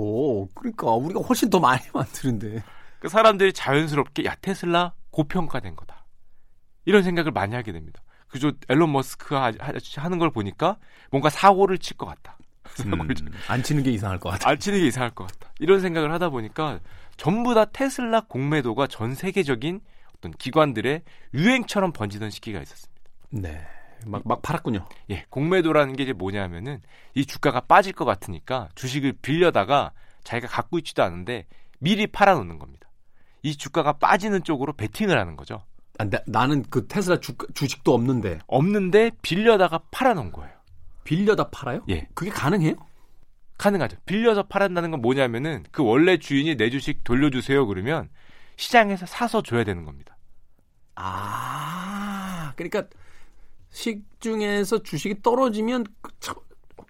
그러니까 0.54 0.90
우리가 0.92 1.20
훨씬 1.20 1.50
더 1.50 1.60
많이 1.60 1.82
만드는데 1.92 2.62
그 3.00 3.08
사람들이 3.08 3.52
자연스럽게 3.52 4.24
야 4.24 4.34
테슬라 4.40 4.92
고평가된 5.10 5.76
거다 5.76 6.04
이런 6.86 7.02
생각을 7.02 7.32
많이 7.32 7.54
하게 7.54 7.72
됩니다. 7.72 8.02
그저 8.28 8.52
앨런 8.68 8.90
머스크가 8.92 9.52
하는 9.96 10.18
걸 10.18 10.30
보니까 10.30 10.78
뭔가 11.10 11.30
사고를 11.30 11.78
칠 11.78 11.96
것 11.96 12.06
같다. 12.06 12.36
음, 12.86 12.98
안 13.46 13.62
치는 13.62 13.82
게 13.84 13.90
이상할 13.92 14.18
것 14.18 14.30
같아. 14.30 14.48
안 14.48 14.58
치는 14.58 14.80
게 14.80 14.86
이상할 14.86 15.10
것 15.10 15.26
같다. 15.28 15.52
이런 15.60 15.80
생각을 15.80 16.10
하다 16.12 16.30
보니까 16.30 16.80
전부 17.16 17.54
다 17.54 17.64
테슬라 17.64 18.22
공매도가 18.22 18.86
전 18.86 19.14
세계적인 19.14 19.80
어떤 20.16 20.32
기관들의 20.32 21.02
유행처럼 21.34 21.92
번지던 21.92 22.30
시기가 22.30 22.60
있었습니다. 22.62 23.02
네. 23.30 23.66
막, 24.06 24.22
막 24.24 24.42
팔았군요. 24.42 24.86
예, 25.10 25.24
공매도라는 25.30 25.96
게 25.96 26.04
이제 26.04 26.12
뭐냐면은 26.12 26.80
이 27.14 27.24
주가가 27.24 27.60
빠질 27.60 27.92
것 27.92 28.04
같으니까 28.04 28.68
주식을 28.74 29.14
빌려다가 29.22 29.92
자기가 30.24 30.48
갖고 30.48 30.78
있지도 30.78 31.02
않은데 31.02 31.46
미리 31.78 32.06
팔아놓는 32.06 32.58
겁니다. 32.58 32.88
이 33.42 33.56
주가가 33.56 33.94
빠지는 33.94 34.42
쪽으로 34.42 34.72
베팅을 34.72 35.18
하는 35.18 35.36
거죠. 35.36 35.62
아, 35.98 36.04
나, 36.04 36.18
나는 36.26 36.62
그 36.70 36.86
테슬라 36.86 37.20
주, 37.20 37.34
주식도 37.54 37.94
없는데 37.94 38.38
없는데 38.46 39.10
빌려다가 39.22 39.80
팔아놓은 39.90 40.32
거예요. 40.32 40.52
빌려다 41.04 41.50
팔아요? 41.50 41.84
예. 41.90 42.08
그게 42.14 42.30
가능해요? 42.30 42.74
가능하죠. 43.58 43.96
빌려서 44.06 44.44
팔았다는 44.44 44.90
건 44.90 45.00
뭐냐면은 45.02 45.64
그 45.70 45.82
원래 45.84 46.16
주인이 46.18 46.56
내 46.56 46.70
주식 46.70 47.04
돌려주세요 47.04 47.66
그러면 47.66 48.08
시장에서 48.56 49.06
사서 49.06 49.42
줘야 49.42 49.64
되는 49.64 49.84
겁니다. 49.84 50.16
아, 50.96 52.52
그러니까 52.56 52.84
시중에서 53.70 54.82
주식이 54.82 55.22
떨어지면 55.22 55.84
그 56.00 56.10
차, 56.20 56.34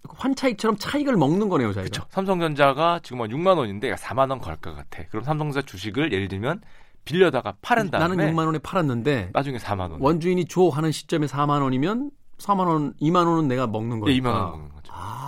환차익처럼 0.08 0.76
차익을 0.76 1.16
먹는 1.16 1.48
거네요, 1.48 1.68
자기가. 1.72 1.82
그렇죠. 1.90 2.06
삼성전자가 2.10 3.00
지금 3.02 3.22
한 3.22 3.28
6만 3.30 3.56
원인데 3.56 3.94
4만 3.94 4.30
원 4.30 4.40
걸 4.40 4.56
것 4.56 4.74
같아. 4.74 5.04
그럼 5.08 5.24
삼성전자 5.24 5.64
주식을 5.66 6.12
예를 6.12 6.28
들면 6.28 6.60
빌려다가 7.06 7.54
팔은 7.62 7.90
다음에 7.90 8.14
나는 8.16 8.32
6만 8.34 8.46
원에 8.46 8.58
팔았는데 8.58 9.30
나중에 9.32 9.58
4만 9.58 9.90
원. 9.90 10.00
원주인이 10.00 10.44
줘 10.46 10.68
하는 10.68 10.92
시점에 10.92 11.26
4만 11.26 11.62
원이면 11.62 12.10
4만 12.38 12.66
원, 12.66 12.94
2만 13.00 13.26
원은 13.26 13.48
내가 13.48 13.66
먹는 13.66 14.00
거니까. 14.00 14.12
예, 14.14 14.20
2만 14.20 14.26
원 14.34 14.50
먹는 14.52 14.68
거죠. 14.74 14.92
아. 14.94 15.23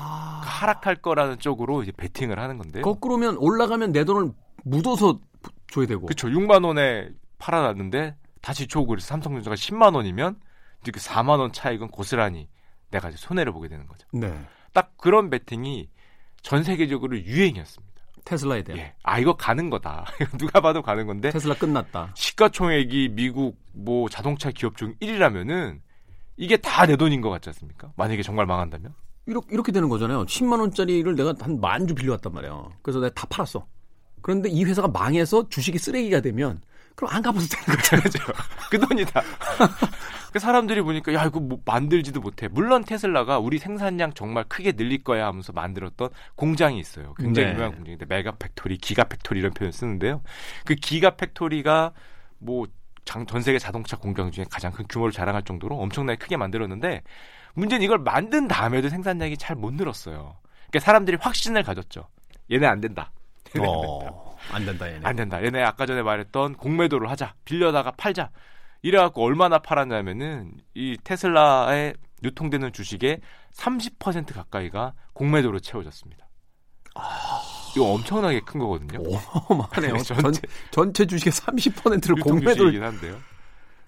그 0.56 0.60
하락할 0.60 0.96
거라는 0.96 1.38
쪽으로 1.38 1.82
이제 1.82 1.92
베팅을 1.92 2.38
하는 2.38 2.58
건데. 2.58 2.80
거꾸로면 2.80 3.36
올라가면 3.38 3.92
내 3.92 4.04
돈을 4.04 4.32
묻어서 4.64 5.20
줘야 5.68 5.86
되고. 5.86 6.06
그렇죠. 6.06 6.28
6만 6.28 6.64
원에 6.64 7.08
팔아놨는데 7.38 8.16
다시 8.40 8.66
줘 8.66 8.82
그래서 8.84 9.06
삼성전자가 9.06 9.54
10만 9.54 9.94
원이면 9.94 10.40
이제 10.82 10.90
그 10.92 11.00
4만 11.00 11.38
원 11.40 11.52
차익은 11.52 11.88
고스란히 11.88 12.48
내가 12.90 13.08
이제 13.08 13.18
손해를 13.18 13.52
보게 13.52 13.68
되는 13.68 13.86
거죠. 13.86 14.06
네. 14.12 14.32
딱 14.72 14.96
그런 14.96 15.30
베팅이 15.30 15.88
전 16.42 16.62
세계적으로 16.62 17.18
유행이었습니다. 17.18 17.94
테슬라에 18.24 18.62
대한. 18.62 18.80
예. 18.80 18.94
아 19.02 19.18
이거 19.18 19.36
가는 19.36 19.70
거다. 19.70 20.04
누가 20.38 20.60
봐도 20.60 20.82
가는 20.82 21.06
건데 21.06 21.30
테슬라 21.30 21.54
끝났다. 21.56 22.12
시가총액이 22.14 23.10
미국 23.12 23.58
뭐 23.72 24.08
자동차 24.08 24.50
기업 24.50 24.76
중 24.76 24.94
1위라면은 25.00 25.80
이게 26.36 26.56
다 26.56 26.86
내 26.86 26.96
돈인 26.96 27.20
것 27.20 27.30
같지 27.30 27.48
않습니까? 27.50 27.92
만약에 27.96 28.22
정말 28.22 28.46
망한다면? 28.46 28.94
이렇게, 29.26 29.48
이렇게 29.52 29.72
되는 29.72 29.88
거잖아요. 29.88 30.24
10만 30.24 30.60
원짜리를 30.60 31.14
내가 31.16 31.34
한 31.40 31.60
만 31.60 31.86
주 31.86 31.94
빌려왔단 31.94 32.32
말이야. 32.32 32.68
그래서 32.82 33.00
내가 33.00 33.12
다 33.14 33.26
팔았어. 33.28 33.66
그런데 34.22 34.48
이 34.48 34.64
회사가 34.64 34.88
망해서 34.88 35.48
주식이 35.48 35.78
쓰레기가 35.78 36.20
되면 36.20 36.60
그럼 36.94 37.12
안 37.12 37.22
갚아도 37.22 37.44
되는 37.46 37.78
거잖아요. 37.78 38.04
그 38.70 38.78
돈이다. 38.80 39.22
그 40.32 40.38
사람들이 40.38 40.82
보니까 40.82 41.14
야 41.14 41.24
이거 41.24 41.40
뭐 41.40 41.60
만들지도 41.64 42.20
못해. 42.20 42.48
물론 42.48 42.84
테슬라가 42.84 43.38
우리 43.38 43.58
생산량 43.58 44.12
정말 44.14 44.44
크게 44.48 44.72
늘릴 44.72 45.02
거야 45.04 45.26
하면서 45.26 45.52
만들었던 45.52 46.10
공장이 46.34 46.78
있어요. 46.78 47.14
굉장히 47.18 47.48
네. 47.48 47.54
유명한 47.54 47.74
공장인데 47.76 48.06
mega 48.06 48.32
factory, 48.32 48.78
giga 48.78 49.04
factory 49.04 49.40
이런 49.40 49.52
표현 49.52 49.68
을 49.68 49.72
쓰는데요. 49.72 50.22
그 50.64 50.74
giga 50.74 51.16
factory가 51.16 51.92
뭐 52.38 52.66
전 53.06 53.40
세계 53.40 53.60
자동차 53.60 53.96
공장 53.96 54.32
중에 54.32 54.44
가장 54.50 54.72
큰 54.72 54.84
규모를 54.88 55.12
자랑할 55.12 55.42
정도로 55.44 55.78
엄청나게 55.78 56.18
크게 56.18 56.36
만들었는데 56.36 57.02
문제는 57.56 57.84
이걸 57.84 57.98
만든 57.98 58.46
다음에도 58.48 58.88
생산량이 58.88 59.36
잘 59.36 59.56
못 59.56 59.74
늘었어요. 59.74 60.36
그러니까 60.68 60.80
사람들이 60.80 61.16
확신을 61.20 61.62
가졌죠. 61.62 62.08
얘네 62.52 62.66
안 62.66 62.80
된다. 62.80 63.10
얘네 63.56 63.66
안 63.66 63.80
된다. 63.80 64.06
어, 64.12 64.36
안 64.52 64.66
된다, 64.66 64.86
얘네. 64.88 65.00
안 65.02 65.16
된다. 65.16 65.42
얘네 65.42 65.62
아까 65.62 65.86
전에 65.86 66.02
말했던 66.02 66.54
공매도를 66.54 67.10
하자. 67.10 67.34
빌려다가 67.44 67.92
팔자. 67.92 68.30
이래갖고 68.82 69.24
얼마나 69.24 69.58
팔았냐면은 69.58 70.52
이 70.74 70.96
테슬라의 71.02 71.94
유통되는 72.22 72.72
주식의 72.72 73.20
30% 73.52 74.34
가까이가 74.34 74.92
공매도로 75.14 75.60
채워졌습니다. 75.60 76.26
아... 76.94 77.42
이거 77.74 77.92
엄청나게 77.92 78.40
큰 78.40 78.58
거거든요. 78.60 79.00
어마어마하네요. 79.00 79.98
전체, 80.04 80.40
전체 80.70 81.06
주식의 81.06 81.32
30%를 81.32 82.16
공매도를 82.16 82.82
한데요. 82.82 83.18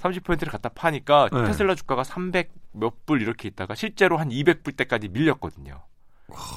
30%를 0.00 0.52
갖다 0.52 0.68
파니까 0.68 1.28
네. 1.32 1.44
테슬라 1.44 1.74
주가가 1.74 2.04
300 2.04 2.50
몇 2.78 3.04
불 3.06 3.22
이렇게 3.22 3.48
있다가 3.48 3.74
실제로 3.74 4.16
한 4.18 4.28
200불 4.30 4.76
때까지 4.76 5.08
밀렸거든요. 5.08 5.82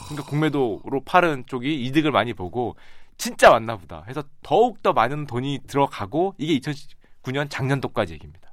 그러니까 0.08 0.30
공매도로 0.30 1.04
파는 1.06 1.46
쪽이 1.48 1.86
이득을 1.86 2.12
많이 2.12 2.34
보고 2.34 2.76
진짜 3.18 3.52
왔나 3.52 3.78
보다 3.78 4.04
해서 4.08 4.24
더욱 4.42 4.82
더 4.84 4.94
많은 4.94 5.28
돈이 5.28 5.60
들어가고 5.68 6.36
이게 6.38 6.60
2019년 6.60 7.50
작년도까지 7.50 8.14
얘기입니다. 8.14 8.52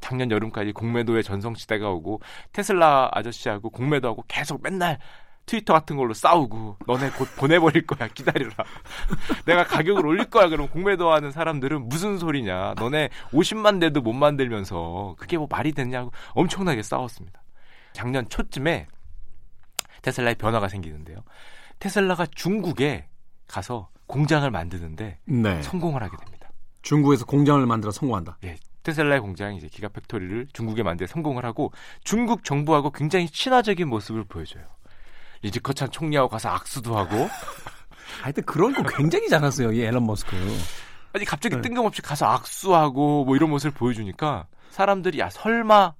작년 0.00 0.30
여름까지 0.30 0.72
공매도의 0.72 1.24
전성시대가 1.24 1.88
오고 1.90 2.20
테슬라 2.52 3.08
아저씨하고 3.12 3.70
공매도하고 3.70 4.24
계속 4.28 4.62
맨날 4.62 4.98
트위터 5.46 5.72
같은 5.72 5.96
걸로 5.96 6.14
싸우고 6.14 6.78
너네 6.86 7.10
곧 7.10 7.28
보내버릴 7.36 7.86
거야. 7.86 8.08
기다려라. 8.08 8.54
내가 9.46 9.64
가격을 9.64 10.06
올릴 10.06 10.30
거야. 10.30 10.48
그럼 10.48 10.68
공매도 10.68 11.12
하는 11.12 11.30
사람들은 11.30 11.88
무슨 11.88 12.18
소리냐. 12.18 12.74
너네 12.78 13.10
50만 13.32 13.80
대도 13.80 14.00
못 14.00 14.12
만들면서 14.12 15.16
그게 15.18 15.36
뭐 15.36 15.46
말이 15.50 15.72
되냐고 15.72 16.12
엄청나게 16.30 16.82
싸웠습니다. 16.82 17.42
작년 17.92 18.28
초쯤에 18.28 18.86
테슬라의 20.02 20.34
변화가 20.36 20.68
생기는데요. 20.68 21.18
테슬라가 21.78 22.26
중국에 22.26 23.08
가서 23.46 23.90
공장을 24.06 24.48
만드는데 24.50 25.18
네. 25.24 25.62
성공을 25.62 26.02
하게 26.02 26.16
됩니다. 26.16 26.50
중국에서 26.82 27.24
공장을 27.24 27.64
만들어 27.64 27.90
성공한다. 27.90 28.38
예, 28.44 28.56
테슬라의 28.82 29.20
공장이 29.20 29.56
이제 29.56 29.68
giga 29.68 29.88
factory를 29.88 30.48
중국에 30.52 30.82
만들어 30.82 31.06
성공을 31.06 31.44
하고 31.44 31.72
중국 32.04 32.44
정부하고 32.44 32.90
굉장히 32.90 33.26
친화적인 33.28 33.88
모습을 33.88 34.24
보여줘요 34.24 34.64
리커창 35.44 35.90
총리하고 35.90 36.28
가서 36.28 36.48
악수도 36.48 36.96
하고. 36.96 37.28
하여튼 38.22 38.42
그런 38.44 38.72
거 38.72 38.82
굉장히 38.84 39.28
잘하세요, 39.28 39.72
이 39.72 39.82
엘론 39.82 40.06
머스크. 40.06 40.34
아니 41.12 41.24
갑자기 41.24 41.56
네. 41.56 41.60
뜬금없이 41.62 42.00
가서 42.02 42.26
악수하고 42.26 43.24
뭐 43.24 43.36
이런 43.36 43.50
모습을 43.50 43.72
보여주니까 43.72 44.46
사람들이 44.70 45.18
야 45.20 45.28
설마 45.30 45.92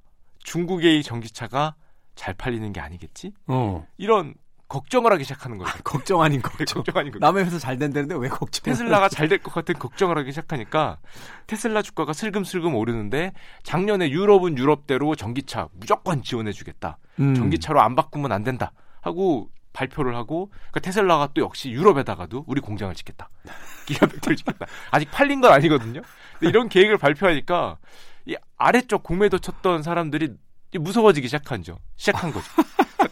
중국의 0.42 0.98
이 0.98 1.02
전기차가 1.02 1.74
잘 2.16 2.34
팔리는 2.34 2.72
게 2.72 2.80
아니겠지? 2.80 3.32
어. 3.46 3.86
이런 3.98 4.34
걱정을 4.68 5.12
하기 5.12 5.24
시작하는 5.24 5.58
거죠. 5.58 5.70
아, 5.70 5.74
걱정 5.84 6.22
아닌 6.22 6.40
걱정. 6.42 6.82
걱정 6.82 6.96
아닌 6.98 7.12
걱정. 7.12 7.28
남의 7.28 7.44
회사 7.44 7.58
잘 7.58 7.78
된다는데 7.78 8.14
왜 8.16 8.28
걱정? 8.28 8.62
테슬라가 8.64 9.08
잘 9.08 9.28
될 9.28 9.38
것 9.42 9.52
같은 9.52 9.74
걱정을 9.74 10.16
하기 10.18 10.32
시작하니까 10.32 10.98
테슬라 11.46 11.82
주가가 11.82 12.12
슬금슬금 12.12 12.74
오르는데 12.74 13.32
작년에 13.62 14.10
유럽은 14.10 14.56
유럽대로 14.58 15.14
전기차 15.14 15.68
무조건 15.74 16.22
지원해주겠다. 16.22 16.98
음. 17.20 17.34
전기차로 17.34 17.80
안 17.80 17.94
바꾸면 17.94 18.32
안 18.32 18.42
된다. 18.42 18.72
하고 19.04 19.50
발표를 19.72 20.14
하고 20.14 20.50
그러니까 20.50 20.80
테슬라가 20.80 21.30
또 21.34 21.42
역시 21.42 21.70
유럽에다가도 21.70 22.44
우리 22.46 22.60
공장을 22.60 22.94
짓겠다. 22.94 23.28
giga 23.86 24.06
factory 24.06 24.36
짓겠다. 24.36 24.66
아직 24.90 25.10
팔린 25.10 25.40
건 25.40 25.52
아니거든요. 25.52 26.00
근데 26.38 26.48
이런 26.48 26.68
계획을 26.68 26.96
발표하니까 26.96 27.78
이 28.26 28.36
아래쪽 28.56 29.02
공매도 29.02 29.38
쳤던 29.38 29.82
사람들이 29.82 30.34
무서워지기 30.72 31.28
시작한 31.28 31.62
죠. 31.62 31.78
시작한 31.96 32.32
거죠. 32.32 32.46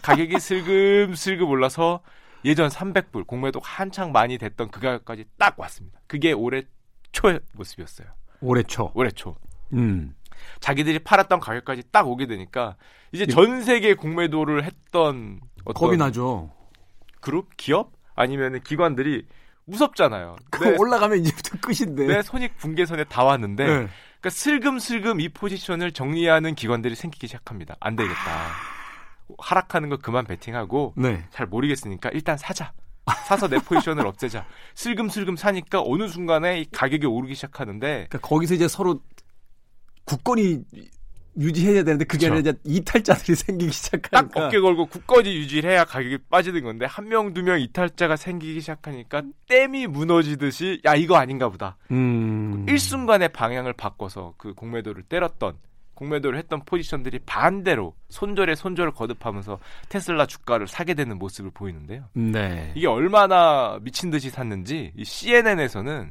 가격이 0.01 0.41
슬금슬금 0.41 1.49
올라서 1.49 2.01
예전 2.45 2.69
300불 2.69 3.27
공매도 3.27 3.61
한창 3.63 4.11
많이 4.11 4.39
됐던 4.39 4.71
그 4.71 4.81
가격까지 4.81 5.27
딱 5.39 5.59
왔습니다. 5.59 6.01
그게 6.07 6.33
올해 6.33 6.63
초의 7.13 7.41
모습이었어요. 7.53 8.09
올해 8.41 8.63
초. 8.63 8.91
올해 8.95 9.11
초. 9.11 9.37
음. 9.75 10.15
자기들이 10.61 11.01
팔았던 11.01 11.41
가격까지 11.41 11.85
딱 11.93 12.09
오게 12.09 12.27
되니까 12.27 12.77
이제 13.13 13.27
전 13.27 13.63
세계 13.63 13.95
공매도를 13.95 14.65
했던 14.65 15.41
겁이 15.65 15.97
나죠. 15.97 16.51
그룹, 17.21 17.57
기업 17.57 17.93
아니면 18.15 18.61
기관들이 18.63 19.27
무섭잖아요. 19.65 20.37
그 20.51 20.77
올라가면 20.77 21.19
이제부터 21.19 21.59
끝인데. 21.61 22.07
내 22.07 22.23
손익 22.23 22.59
분계선에 22.59 23.05
다 23.05 23.25
왔는데, 23.25 23.65
네. 23.65 23.73
그러니까 23.73 24.31
슬금슬금 24.31 25.21
이 25.21 25.29
포지션을 25.29 25.93
정리하는 25.93 26.55
기관들이 26.55 26.95
생기기 26.95 27.27
시작합니다. 27.27 27.77
안 27.81 27.97
되겠다. 27.97 28.51
하락하는 29.39 29.89
거 29.89 29.97
그만 29.97 30.25
베팅하고 30.27 30.95
네. 30.97 31.25
잘 31.31 31.47
모르겠으니까 31.47 32.11
일단 32.13 32.37
사자. 32.37 32.73
사서 33.27 33.49
내 33.49 33.59
포지션을 33.59 34.07
없애자. 34.07 34.47
슬금슬금 34.75 35.37
사니까 35.37 35.83
어느 35.85 36.07
순간에 36.07 36.61
이 36.61 36.67
가격이 36.71 37.07
오르기 37.07 37.35
시작하는데 37.35 38.07
그러니까 38.09 38.19
거기서 38.19 38.55
이제 38.55 38.69
서로 38.69 39.01
국권이 40.05 40.61
유지해야 41.39 41.85
되는데 41.85 42.05
그게 42.05 42.27
아니라 42.27 42.41
이제 42.41 42.55
이탈자들이 42.65 43.35
생기기 43.37 43.73
시작하니까. 43.73 44.35
딱 44.35 44.47
어깨 44.47 44.61
걸고 44.61 44.87
굳건히 44.87 45.37
유지를 45.37 45.71
해야 45.71 45.85
가격이 45.85 46.19
빠지는 46.31 46.63
건데 46.63 46.87
한 46.87 47.09
명두명 47.09 47.61
이탈자가 47.61 48.17
생기기 48.17 48.61
시작하니까 48.61 49.23
댐이 49.49 49.87
무너지듯이 49.87 50.81
야 50.85 50.95
이거 50.95 51.17
아닌가 51.17 51.49
보다. 51.49 51.77
음... 51.91 52.67
일순간에 52.69 53.29
방향을 53.29 53.73
바꿔서 53.73 54.35
그 54.37 54.55
공매도를 54.55 55.05
때렸던 55.05 55.57
공매도를 56.03 56.39
했던 56.39 56.63
포지션들이 56.65 57.21
반대로 57.21 57.95
손절에 58.09 58.55
손절을 58.55 58.93
거듭하면서 58.93 59.59
테슬라 59.89 60.27
주가를 60.27 60.67
사게 60.67 60.95
되는 60.95 61.19
모습을 61.19 61.51
보이는데요. 61.53 62.05
네. 62.15 62.73
이게 62.75 62.87
얼마나 62.87 63.79
미친 63.83 64.11
듯이 64.11 64.31
샀는지 64.31 64.93
이 64.97 65.05
CNN에서는 65.05 66.11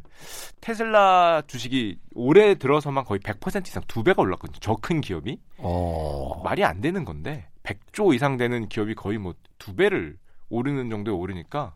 테슬라 0.61 1.43
주식이 1.47 1.99
올해 2.15 2.55
들어서만 2.55 3.03
거의 3.03 3.19
100% 3.19 3.67
이상 3.67 3.83
두 3.87 4.03
배가 4.03 4.21
올랐거든요. 4.21 4.59
저 4.59 4.81
큰 4.81 4.99
기업이 4.99 5.37
어... 5.57 6.41
말이 6.43 6.63
안 6.63 6.81
되는 6.81 7.05
건데 7.05 7.47
100조 7.63 8.15
이상 8.15 8.35
되는 8.37 8.67
기업이 8.67 8.95
거의 8.95 9.17
뭐 9.19 9.33
두 9.59 9.75
배를 9.75 10.17
오르는 10.49 10.89
정도에 10.89 11.13
오르니까 11.13 11.75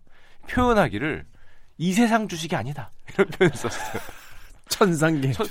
표현하기를 0.50 1.26
이 1.78 1.94
세상 1.94 2.28
주식이 2.28 2.56
아니다 2.56 2.92
이런 3.14 3.28
표현을 3.28 3.56
썼어요. 3.56 4.02
천상계 4.70 5.34
천, 5.34 5.46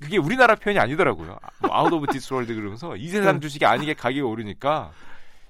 그게 0.00 0.16
우리나라 0.16 0.54
표현이 0.54 0.78
아니더라고요. 0.78 1.38
뭐 1.60 1.70
out 1.72 1.92
of 1.92 2.06
this 2.12 2.32
world 2.32 2.54
그러면서 2.54 2.96
이 2.96 3.08
세상 3.08 3.34
네. 3.34 3.40
주식이 3.40 3.64
아니게 3.66 3.94
가격이 3.94 4.20
오르니까 4.22 4.92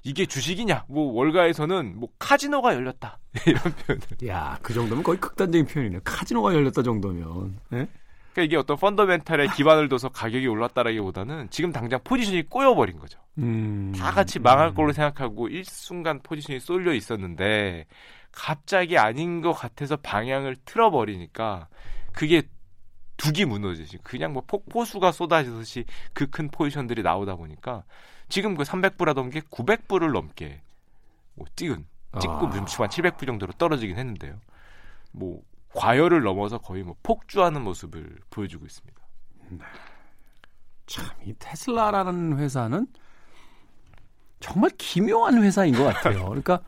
이게 0.03 0.27
주식이냐? 0.27 0.85
뭐 0.89 1.13
월가에서는 1.13 1.99
뭐 1.99 2.09
카지노가 2.19 2.75
열렸다 2.75 3.19
이런 3.47 3.63
표현을. 3.63 4.03
야, 4.27 4.59
그 4.63 4.73
정도면 4.75 5.05
거의 5.05 5.19
극단적인 5.21 5.67
표현이네요. 5.67 6.01
카지노가 6.05 6.55
열렸다 6.55 6.83
정도면. 6.83 7.59
네? 7.69 7.87
그러니까 8.33 8.43
이게 8.43 8.57
어떤 8.57 8.77
펀더멘탈에 8.77 9.49
기반을 9.57 9.89
둬서 9.89 10.09
가격이 10.09 10.47
올랐다라기보다는 10.47 11.49
지금 11.51 11.73
당장 11.73 12.01
포지션이 12.03 12.43
꼬여버린 12.49 12.99
거죠. 12.99 13.19
음, 13.39 13.93
다 13.97 14.11
같이 14.11 14.39
망할 14.39 14.73
걸로 14.75 14.93
생각하고 14.93 15.49
일순간 15.49 16.21
포지션이 16.23 16.61
쏠려 16.61 16.93
있었는데 16.95 17.87
갑자기 18.33 18.99
아닌 18.99 19.41
것 19.41 19.53
같아서 19.53 19.97
방향을 19.97 20.57
틀어버리니까 20.65 21.69
그게 22.13 22.43
두기 23.21 23.45
무너지지. 23.45 23.99
그냥 23.99 24.33
뭐 24.33 24.43
폭포수가 24.47 25.13
쏟아지듯이 25.13 25.85
그 26.15 26.27
큰 26.31 26.49
포지션들이 26.49 27.03
나오다 27.03 27.37
보니까 27.37 27.85
지금 28.29 28.57
그 28.57 28.63
300불 28.63 29.07
하던 29.09 29.31
게 29.31 29.41
900불을 29.41 30.13
넘게 30.13 30.63
뭐 31.35 31.47
띄운 31.55 31.87
찍고 32.19 32.33
아. 32.33 32.47
뭉치만 32.47 32.89
700불 32.89 33.27
정도로 33.27 33.53
떨어지긴 33.59 33.99
했는데요. 33.99 34.41
뭐 35.13 35.43
과열을 35.75 36.23
넘어서 36.23 36.59
거의 36.59 36.83
뭐 36.83 36.97
폭주하는 37.03 37.63
모습을 37.63 38.19
보여주고 38.31 38.65
있습니다. 38.65 39.01
네. 39.51 39.59
참이 40.87 41.35
테슬라라는 41.39 42.39
회사는 42.39 42.87
정말 44.41 44.71
기묘한 44.79 45.43
회사인 45.43 45.75
것 45.75 45.85
같아요. 45.85 46.25
그러니까 46.25 46.61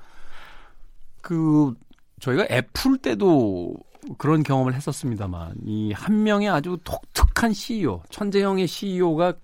그 1.22 1.74
저희가 2.20 2.46
애플 2.50 2.98
때도 2.98 3.74
그런 4.18 4.42
경험을 4.42 4.74
했었습니다만 4.74 5.54
이 5.64 5.92
한 5.92 6.22
명의 6.22 6.48
아주 6.48 6.78
독특한 6.84 7.52
CEO, 7.52 8.02
천재형의 8.10 8.66
CEO가 8.66 9.34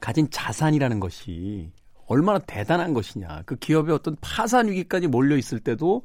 가진 0.00 0.28
자산이라는 0.30 1.00
것이 1.00 1.70
얼마나 2.06 2.38
대단한 2.40 2.92
것이냐. 2.92 3.42
그 3.46 3.56
기업의 3.56 3.94
어떤 3.94 4.16
파산 4.20 4.68
위기까지 4.68 5.06
몰려 5.06 5.36
있을 5.36 5.58
때도 5.60 6.02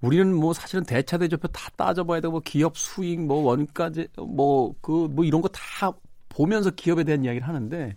우리는 0.00 0.34
뭐 0.34 0.52
사실은 0.52 0.84
대차 0.84 1.18
대조표 1.18 1.48
다 1.48 1.70
따져봐야 1.76 2.20
되고 2.20 2.32
뭐 2.32 2.40
기업 2.44 2.76
수익 2.76 3.20
뭐 3.20 3.42
원가제 3.42 4.08
뭐 4.18 4.74
그뭐 4.80 5.08
뭐 5.08 5.24
이런 5.24 5.40
거 5.40 5.48
다 5.48 5.92
보면서 6.28 6.70
기업에 6.70 7.04
대한 7.04 7.24
이야기를 7.24 7.46
하는데 7.46 7.96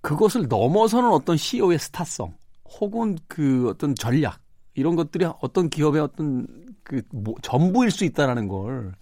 그것을 0.00 0.48
넘어서는 0.48 1.10
어떤 1.10 1.36
CEO의 1.36 1.78
스타성 1.78 2.34
혹은 2.80 3.18
그 3.28 3.68
어떤 3.68 3.94
전략 3.94 4.40
이런 4.74 4.96
것들이 4.96 5.26
어떤 5.40 5.68
기업의 5.68 6.00
어떤 6.00 6.46
그 6.86 7.02
뭐, 7.10 7.34
전부일 7.42 7.90
수 7.90 8.04
있다라는 8.04 8.46
걸. 8.46 8.94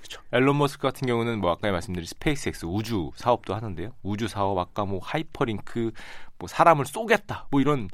그렇죠. 0.00 0.22
앨런 0.32 0.58
머스크 0.58 0.82
같은 0.82 1.06
경우는 1.06 1.40
뭐 1.40 1.50
아까 1.50 1.70
말씀드린 1.70 2.06
스페이스X 2.06 2.66
우주 2.66 3.10
사업도 3.16 3.54
하는데요. 3.54 3.92
우주 4.02 4.28
사업 4.28 4.58
아까 4.58 4.84
뭐 4.84 5.00
하이퍼링크 5.02 5.92
뭐 6.38 6.48
사람을 6.48 6.84
쏘겠다 6.86 7.46
뭐 7.50 7.60
이런 7.60 7.88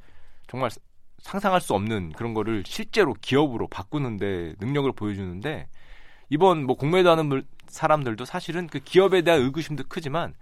정말 0.48 0.70
상상할 1.18 1.60
수 1.60 1.74
없는 1.74 2.12
그런 2.12 2.34
거를 2.34 2.62
실제로 2.66 3.14
기업으로 3.14 3.68
바꾸는데 3.68 4.54
능력을 4.58 4.90
보여주는데 4.92 5.68
이번 6.28 6.64
뭐 6.64 6.76
공매도 6.76 7.10
하는 7.10 7.44
사람들도 7.68 8.24
사실은 8.24 8.66
그 8.66 8.78
기업에 8.78 9.22
대한 9.22 9.40
의구심도 9.42 9.84
크지만 9.88 10.34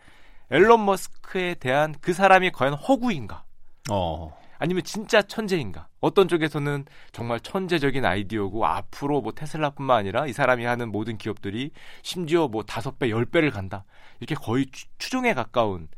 앨런 0.51 0.85
머스크에 0.85 1.55
대한 1.55 1.95
그 2.01 2.13
사람이 2.13 2.53
과연 2.53 2.75
허구인가? 2.75 3.45
어. 3.91 4.44
아니면 4.65 4.83
진짜 4.83 5.21
천재인가? 5.21 5.89
어떤 6.01 6.27
쪽에서는 6.27 6.87
정말 7.13 7.39
천재적인 7.41 8.03
아이디어고 8.03 8.65
앞으로 8.65 9.21
뭐 9.21 9.33
테슬라뿐만 9.33 9.99
아니라 9.99 10.27
이 10.27 10.33
사람이 10.33 10.65
하는 10.65 10.91
모든 10.91 11.19
기업들이 11.19 11.71
심지어 12.03 12.49
뭐 12.49 12.63
다섯 12.63 12.99
배, 12.99 13.11
열 13.11 13.27
배를 13.27 13.51
간다. 13.51 13.85
이렇게 14.21 14.35
거의 14.35 14.65
추종에 14.97 15.35
가까운 15.35 15.89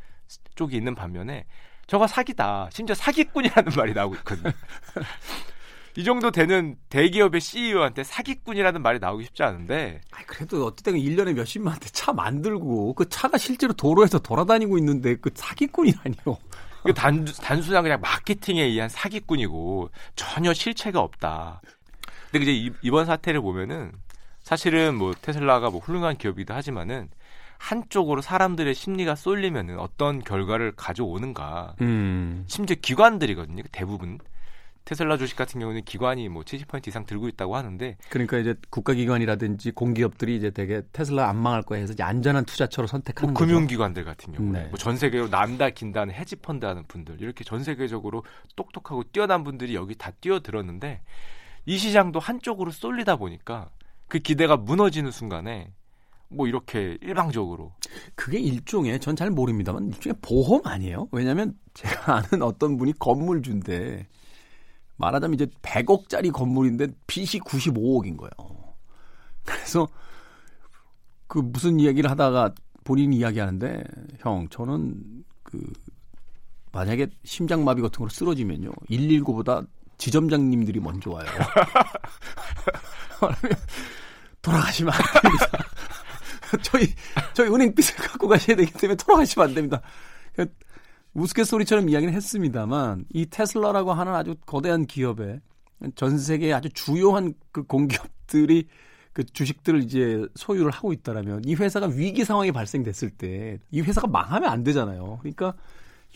쪽이 0.56 0.76
있는 0.76 0.96
반면에 0.96 1.46
저가 1.86 2.08
사기다. 2.08 2.68
심지어 2.72 2.96
사기꾼이라는 2.96 3.72
말이 3.76 3.92
나오고 3.94 4.16
있거든요. 4.16 4.50
이 5.94 6.02
정도 6.02 6.32
되는 6.32 6.76
대기업의 6.88 7.40
CEO한테 7.40 8.02
사기꾼이라는 8.02 8.82
말이 8.82 8.98
나오기 8.98 9.26
쉽지 9.26 9.44
않은데. 9.44 10.00
아 10.10 10.24
그래도 10.26 10.66
어쨌든 10.66 10.94
1년에 10.94 11.34
몇십만 11.34 11.78
대차 11.78 12.12
만들고 12.12 12.94
그 12.94 13.08
차가 13.08 13.38
실제로 13.38 13.72
도로에서 13.74 14.18
돌아다니고 14.18 14.76
있는데 14.78 15.14
그 15.14 15.30
사기꾼이라니요. 15.32 16.36
그 16.86 16.94
단, 16.94 17.24
단순한 17.24 17.82
그냥 17.82 18.00
마케팅에 18.00 18.62
의한 18.62 18.88
사기꾼이고 18.88 19.90
전혀 20.14 20.52
실체가 20.52 21.00
없다. 21.00 21.60
근데 22.30 22.52
이제 22.52 22.74
이번 22.82 23.06
사태를 23.06 23.40
보면은 23.40 23.92
사실은 24.40 24.94
뭐 24.94 25.12
테슬라가 25.20 25.70
뭐 25.70 25.80
훌륭한 25.80 26.16
기업이기도 26.16 26.54
하지만은 26.54 27.08
한쪽으로 27.58 28.20
사람들의 28.20 28.74
심리가 28.74 29.14
쏠리면은 29.14 29.78
어떤 29.78 30.22
결과를 30.22 30.72
가져오는가. 30.76 31.74
음. 31.80 32.44
심지어 32.46 32.76
기관들이거든요. 32.80 33.62
대부분. 33.72 34.18
테슬라 34.86 35.16
주식 35.18 35.36
같은 35.36 35.60
경우는 35.60 35.82
기관이 35.84 36.28
뭐 36.28 36.42
70% 36.44 36.86
이상 36.86 37.04
들고 37.04 37.26
있다고 37.26 37.56
하는데 37.56 37.96
그러니까 38.08 38.38
이제 38.38 38.54
국가기관이라든지 38.70 39.72
공기업들이 39.72 40.36
이제 40.36 40.50
되게 40.50 40.80
테슬라 40.92 41.28
안 41.28 41.36
망할 41.36 41.62
거야 41.62 41.80
해서 41.80 41.92
이제 41.92 42.04
안전한 42.04 42.44
투자처로 42.44 42.86
선택하는 42.86 43.34
뭐 43.34 43.40
금융기관들 43.44 44.04
같은 44.04 44.32
경우는 44.32 44.62
네. 44.62 44.68
뭐전 44.68 44.96
세계로 44.96 45.26
남다 45.26 45.70
긴다는 45.70 46.14
헤지펀드 46.14 46.64
하는 46.64 46.84
분들 46.86 47.20
이렇게 47.20 47.42
전 47.42 47.64
세계적으로 47.64 48.22
똑똑하고 48.54 49.02
뛰어난 49.10 49.42
분들이 49.42 49.74
여기 49.74 49.96
다 49.96 50.12
뛰어들었는데 50.20 51.02
이 51.66 51.78
시장도 51.78 52.20
한쪽으로 52.20 52.70
쏠리다 52.70 53.16
보니까 53.16 53.70
그 54.06 54.20
기대가 54.20 54.56
무너지는 54.56 55.10
순간에 55.10 55.72
뭐 56.28 56.46
이렇게 56.46 56.96
일방적으로 57.00 57.72
그게 58.14 58.38
일종의 58.38 59.00
전 59.00 59.16
잘 59.16 59.30
모릅니다만 59.30 59.88
일종의 59.88 60.14
보험 60.22 60.60
아니에요? 60.64 61.08
왜냐하면 61.10 61.54
제가 61.74 62.18
아는 62.18 62.42
어떤 62.42 62.76
분이 62.76 62.92
건물주인데 63.00 64.06
말하자면 64.96 65.34
이제 65.34 65.46
100억짜리 65.62 66.32
건물인데 66.32 66.88
빚이 67.06 67.38
95억인 67.40 68.16
거예요. 68.16 68.30
그래서 69.44 69.88
그 71.26 71.38
무슨 71.38 71.78
이야기를 71.80 72.10
하다가 72.10 72.54
본인이 72.84 73.16
이야기하는데 73.16 73.84
형 74.18 74.48
저는 74.48 75.24
그 75.42 75.60
만약에 76.72 77.08
심장마비 77.24 77.82
같은 77.82 77.98
걸로 77.98 78.08
쓰러지면요 78.10 78.70
119보다 78.90 79.66
지점장님들이 79.98 80.80
먼저 80.80 81.10
와요. 81.10 81.26
돌아가시면 84.42 84.92
안 84.92 85.00
됩니다. 85.22 85.46
저희 86.62 86.94
저희 87.34 87.48
은행 87.48 87.74
빚을 87.74 87.96
갖고 87.96 88.28
가셔야 88.28 88.56
되기 88.56 88.72
때문에 88.72 88.96
돌아가시면 88.96 89.48
안 89.48 89.54
됩니다. 89.54 89.80
우스갯소리처럼 91.16 91.88
이야기는 91.88 92.12
했습니다만 92.14 93.04
이 93.12 93.26
테슬라라고 93.26 93.92
하는 93.92 94.14
아주 94.14 94.34
거대한 94.44 94.86
기업에 94.86 95.40
전 95.94 96.18
세계의 96.18 96.52
아주 96.54 96.68
주요한 96.70 97.32
그 97.52 97.62
공기업들이 97.64 98.66
그 99.12 99.24
주식들을 99.24 99.82
이제 99.82 100.26
소유를 100.34 100.70
하고 100.70 100.92
있다라면 100.92 101.42
이 101.46 101.54
회사가 101.54 101.86
위기 101.86 102.24
상황이 102.24 102.52
발생됐을 102.52 103.10
때 103.10 103.58
이 103.70 103.80
회사가 103.80 104.06
망하면 104.06 104.50
안 104.50 104.62
되잖아요. 104.62 105.18
그러니까 105.20 105.54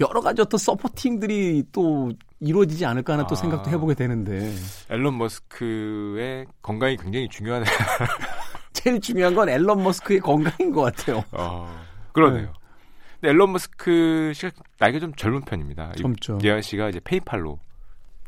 여러 0.01 0.21
가지 0.21 0.41
어떤 0.43 0.59
supporting들이 0.59 1.65
또 1.73 2.13
이루어지지 2.41 2.85
않을까 2.87 3.15
하는 3.15 3.25
아, 3.25 3.27
또 3.27 3.35
생각도 3.35 3.71
해보게 3.71 3.95
되는데. 3.95 4.55
앨런 4.91 5.17
머스크의 5.19 6.47
건강이 6.63 6.97
굉장히 6.97 7.29
중요하네요. 7.29 7.67
제일 8.73 9.01
중요한 9.01 9.35
건 9.35 9.49
앨런 9.49 9.83
머스크의 9.83 10.21
건강인 10.21 10.73
것 10.73 10.83
같아요. 10.83 11.23
어, 11.33 11.69
그러네요. 12.13 12.53
네. 13.21 13.29
근데 13.29 13.29
앨런 13.29 13.53
머스크 13.53 14.33
씨가 14.35 14.51
나이가 14.79 14.99
좀 14.99 15.15
젊은 15.15 15.43
편입니다. 15.43 15.93
젊죠. 15.93 16.39
예한 16.43 16.63
씨가 16.63 16.89
이제 16.89 17.01
페이팔로 17.03 17.59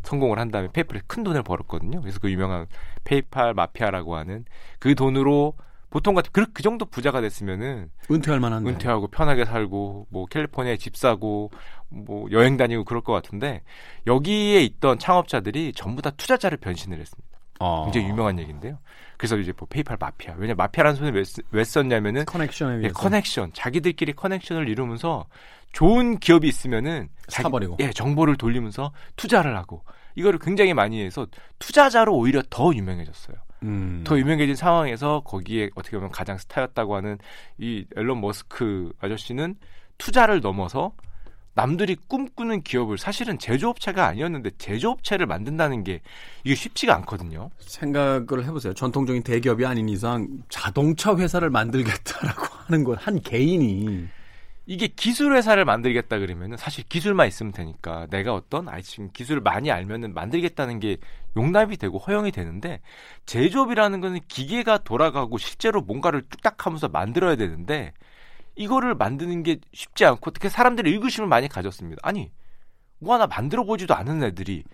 성공을 0.03 0.39
한 0.39 0.51
다음에 0.51 0.69
페이팔에 0.73 1.03
큰 1.07 1.23
돈을 1.23 1.43
벌었거든요. 1.43 2.01
그래서 2.01 2.19
그 2.21 2.31
유명한 2.31 2.67
페이팔 3.05 3.55
마피아라고 3.55 4.17
하는 4.17 4.45
그 4.79 4.95
돈으로 4.95 5.55
보통 5.91 6.15
같은 6.15 6.31
그, 6.33 6.47
그 6.53 6.63
정도 6.63 6.87
부자가 6.87 7.21
됐으면은 7.21 7.91
은퇴할 8.11 8.41
만한 8.41 8.67
은퇴하고 8.67 9.09
편하게 9.09 9.45
살고 9.45 10.07
뭐 10.11 10.27
캘리포니아에 10.27 10.79
집 10.79 10.97
사고 10.97 11.51
뭐 11.91 12.31
여행 12.33 12.57
다니고 12.57 12.85
그럴 12.85 13.03
것 13.03 13.13
같은데 13.13 13.63
여기에 14.07 14.63
있던 14.63 14.99
창업자들이 14.99 15.73
전부 15.75 16.01
다 16.01 16.11
투자자로 16.11 16.57
변신을 16.59 16.99
했습니다. 16.99 17.32
아. 17.63 17.85
굉장히 17.85 18.09
유명한 18.09 18.39
얘기인데요. 18.39 18.79
그래서 19.17 19.37
이제 19.37 19.53
뭐 19.57 19.69
페이팔 19.69 19.97
마피아. 20.01 20.35
왜냐 20.37 20.55
마피아라는 20.55 20.97
소리 20.97 21.11
왜, 21.11 21.23
왜 21.53 21.65
썼냐면은 21.65 22.25
connection에 22.25 22.83
예, 22.83 22.89
connection. 22.89 23.53
자기들끼리 23.53 24.15
connection을 24.15 24.69
이루면서 24.69 25.27
좋은 25.73 26.19
기업이 26.19 26.49
있으면은 26.49 27.09
자기, 27.29 27.45
사버리고 27.45 27.77
예, 27.81 27.91
정보를 27.91 28.37
돌리면서 28.37 28.93
투자를 29.17 29.57
하고 29.57 29.85
이거를 30.15 30.39
굉장히 30.39 30.75
많이 30.75 31.03
해서 31.03 31.27
투자자로 31.59 32.15
오히려 32.15 32.43
더 32.51 32.75
유명해졌어요. 32.75 33.37
음. 33.63 34.03
더 34.05 34.19
유명해진 34.19 34.57
상황에서 34.57 35.23
거기에 35.25 35.71
어떻게 35.75 35.97
보면 35.97 36.11
가장 36.11 36.37
스타였다고 36.37 36.97
하는 36.97 37.19
이 37.59 37.87
앨런 37.97 38.21
머스크 38.21 38.93
아저씨는 39.01 39.55
투자를 39.99 40.41
넘어서 40.41 40.93
남들이 41.55 41.97
꿈꾸는 42.09 42.63
기업을 42.63 42.97
사실은 42.99 43.39
제조업체가 43.39 44.07
아니었는데 44.07 44.53
제조업체를 44.59 45.27
만든다는 45.27 45.85
게 45.85 46.01
이게 46.45 46.55
쉽지가 46.55 46.95
않거든요. 46.97 47.51
생각을 47.59 48.45
해보세요. 48.45 48.73
전통적인 48.73 49.23
대기업이 49.23 49.67
아닌 49.67 49.89
이상 49.89 50.29
자동차 50.49 51.15
회사를 51.17 51.51
만들겠다라고 51.51 52.47
하는 52.67 52.85
건 52.85 52.97
한 52.99 53.21
개인이 53.21 54.09
이게 54.67 54.87
기술 54.87 55.35
회사를 55.35 55.65
만들겠다 55.65 56.19
그러면은 56.21 56.57
사실 56.57 56.85
기술만 56.89 57.27
있으면 57.27 57.53
되니까 57.53 58.07
내가 58.11 58.33
어떤 58.33 58.69
아이 58.69 58.83
지금 58.83 59.11
기술을 59.13 59.43
많이 59.43 59.71
알면은 59.73 60.15
만들겠다는 60.15 60.79
게 60.79 60.99
용납이 61.37 61.79
되고 61.79 61.99
허용이 61.99 62.31
되는데 62.31 62.81
제조업이라는 63.27 64.01
거는 64.01 64.21
기계가 64.29 64.79
돌아가고 64.79 65.39
실제로 65.39 65.81
뭔가를 65.83 66.23
뚝딱 66.29 66.65
하면서 66.65 66.89
만들어야 66.89 67.35
되는데 67.37 67.93
이거를 68.55 68.95
만드는 68.95 69.43
게 69.43 69.59
쉽지 69.73 70.05
않고 70.05 70.31
어떻게 70.31 70.49
사람들이 70.49 70.91
의구심을 70.93 71.29
많이 71.29 71.49
가졌습니다. 71.49 72.01
아니 72.03 72.31
뭐 72.99 73.15
하나 73.15 73.27
만들어 73.27 73.65
보지도 73.65 73.95
않은 73.95 74.23
애들이 74.23 74.65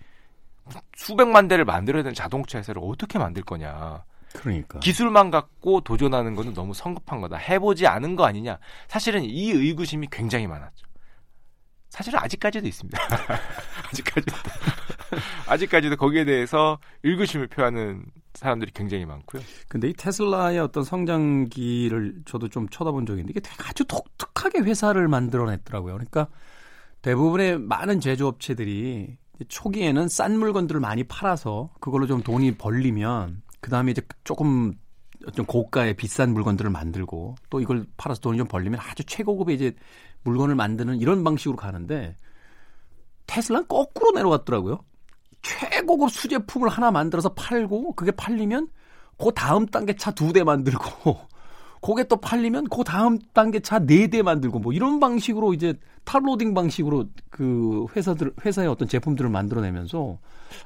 수백만 0.95 1.47
대를 1.47 1.65
만들어야 1.65 2.03
되는 2.03 2.13
자동차 2.13 2.59
회사를 2.59 2.81
어떻게 2.83 3.17
만들 3.17 3.43
거냐. 3.43 4.03
그러니까 4.33 4.79
기술만 4.79 5.31
갖고 5.31 5.81
도전하는 5.81 6.35
거는 6.35 6.53
너무 6.53 6.73
성급한 6.73 7.21
거다. 7.21 7.37
해보지 7.37 7.87
않은 7.87 8.15
거 8.15 8.25
아니냐. 8.25 8.59
사실은 8.87 9.23
이 9.23 9.51
의구심이 9.51 10.07
굉장히 10.11 10.45
많았죠. 10.45 10.85
사실은 11.89 12.19
아직까지도 12.19 12.67
있습니다. 12.67 12.99
아직까지도 13.89 14.35
아직까지도 15.47 15.95
거기에 15.95 16.25
대해서 16.25 16.77
의구심을 17.03 17.47
표하는 17.47 18.05
사람들이 18.39 18.71
굉장히 18.73 19.05
많고요. 19.05 19.41
근데 19.67 19.89
이 19.89 19.93
테슬라의 19.93 20.59
어떤 20.59 20.85
성장기를 20.85 22.21
저도 22.25 22.47
좀 22.47 22.69
쳐다본 22.69 23.05
적이 23.05 23.19
있는데 23.19 23.37
이게 23.37 23.49
아주 23.67 23.83
독특하게 23.83 24.59
회사를 24.59 25.09
만들어냈더라고요. 25.09 25.93
그러니까 25.93 26.27
대부분의 27.01 27.59
많은 27.59 27.99
제조업체들이 27.99 29.17
초기에는 29.49 30.07
싼 30.07 30.39
물건들을 30.39 30.79
많이 30.79 31.03
팔아서 31.03 31.71
그걸로 31.81 32.07
좀 32.07 32.23
돈이 32.23 32.55
벌리면 32.55 33.41
그 33.59 33.69
다음에 33.69 33.91
이제 33.91 34.01
조금 34.23 34.73
좀 35.33 35.45
고가의 35.45 35.95
비싼 35.95 36.33
물건들을 36.33 36.71
만들고 36.71 37.35
또 37.49 37.59
이걸 37.59 37.85
팔아서 37.97 38.21
돈이 38.21 38.37
좀 38.37 38.47
벌리면 38.47 38.79
아주 38.79 39.03
최고급의 39.03 39.55
이제 39.55 39.75
물건을 40.23 40.55
만드는 40.55 40.99
이런 40.99 41.25
방식으로 41.25 41.57
가는데 41.57 42.15
테슬라는 43.27 43.67
거꾸로 43.67 44.11
내려갔더라고요. 44.11 44.79
최고급 45.41 46.11
수제품을 46.11 46.69
하나 46.69 46.91
만들어서 46.91 47.29
팔고 47.33 47.93
그게 47.93 48.11
팔리면 48.11 48.67
그 49.17 49.31
다음 49.35 49.65
단계 49.65 49.95
차 49.95 50.11
두 50.11 50.31
대 50.33 50.43
만들고 50.43 51.17
그게 51.81 52.03
또 52.03 52.17
팔리면 52.17 52.65
그 52.69 52.83
다음 52.83 53.17
단계 53.33 53.59
차 53.59 53.79
네 53.79 54.07
대 54.07 54.21
만들고 54.21 54.59
뭐 54.59 54.73
이런 54.73 54.99
방식으로 54.99 55.53
이제 55.53 55.73
탑로딩 56.05 56.53
방식으로 56.53 57.05
그 57.29 57.85
회사들 57.95 58.33
회사의 58.45 58.67
어떤 58.67 58.87
제품들을 58.87 59.29
만들어내면서 59.29 60.17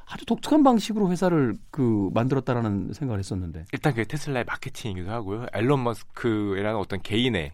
아주 0.10 0.26
독특한 0.26 0.64
방식으로 0.64 1.12
회사를 1.12 1.58
그 1.70 2.10
만들었다라는 2.14 2.94
생각을 2.94 3.20
했었는데 3.20 3.66
일단 3.74 3.94
그 3.94 4.06
테슬라의 4.08 4.46
마케팅이기도 4.46 5.12
하고요. 5.12 5.48
앨런 5.54 5.84
머스크라는 5.84 6.78
어떤 6.80 7.02
개인의 7.02 7.52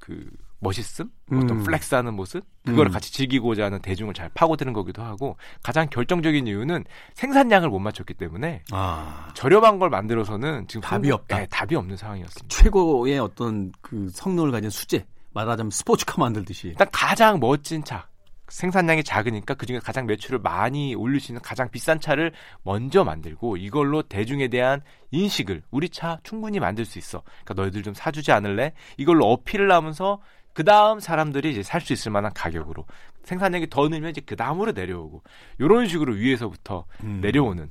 그 0.00 0.30
멋있음, 0.60 1.10
어떤 1.28 1.50
음. 1.50 1.62
flex하는 1.64 2.14
모습, 2.14 2.44
그거를 2.64 2.90
음. 2.90 2.92
같이 2.92 3.12
즐기고자 3.12 3.64
하는 3.64 3.80
대중을 3.80 4.14
잘 4.14 4.28
파고드는 4.34 4.72
거기도 4.72 5.02
하고 5.02 5.36
가장 5.62 5.88
결정적인 5.88 6.46
이유는 6.46 6.84
생산량을 7.14 7.70
못 7.70 7.78
맞췄기 7.78 8.14
때문에 8.14 8.62
아. 8.70 9.30
저렴한 9.34 9.78
걸 9.78 9.90
만들어서는 9.90 10.68
지금 10.68 10.82
답이 10.82 11.10
없다. 11.10 11.38
네, 11.38 11.46
답이 11.50 11.74
없는 11.74 11.96
상황이었습니다. 11.96 12.54
최고의 12.54 13.18
어떤 13.18 13.72
그 13.80 14.08
성능을 14.10 14.50
가진 14.52 14.70
수제 14.70 15.06
말하자면 15.32 15.70
스포츠카 15.70 16.16
만들듯이. 16.18 16.68
일단 16.68 16.88
가장 16.92 17.40
멋진 17.40 17.82
차. 17.82 18.08
생산량이 18.50 19.04
작으니까 19.04 19.54
그중에 19.54 19.78
가장 19.78 20.06
매출을 20.06 20.40
많이 20.40 20.94
올릴 20.96 21.20
수 21.20 21.30
있는 21.30 21.40
가장 21.40 21.70
비싼 21.70 22.00
차를 22.00 22.32
먼저 22.64 23.04
만들고 23.04 23.56
이걸로 23.56 24.02
대중에 24.02 24.48
대한 24.48 24.82
인식을 25.12 25.62
우리 25.70 25.88
차 25.88 26.18
충분히 26.24 26.58
만들 26.58 26.84
수 26.84 26.98
있어. 26.98 27.22
그러니까 27.44 27.54
너희들 27.54 27.84
좀 27.84 27.94
사주지 27.94 28.32
않을래? 28.32 28.72
이걸로 28.96 29.30
어필을 29.30 29.70
하면서 29.70 30.20
그 30.52 30.64
다음 30.64 31.00
사람들이 31.00 31.52
이제 31.52 31.62
살 31.62 31.80
수 31.80 31.92
있을 31.92 32.10
만한 32.12 32.32
가격으로 32.34 32.86
생산량이 33.24 33.68
더 33.70 33.88
늘면 33.88 34.10
이제 34.10 34.20
그 34.24 34.36
다음으로 34.36 34.72
내려오고 34.72 35.22
이런 35.58 35.86
식으로 35.86 36.14
위에서부터 36.14 36.86
음. 37.04 37.20
내려오는 37.22 37.70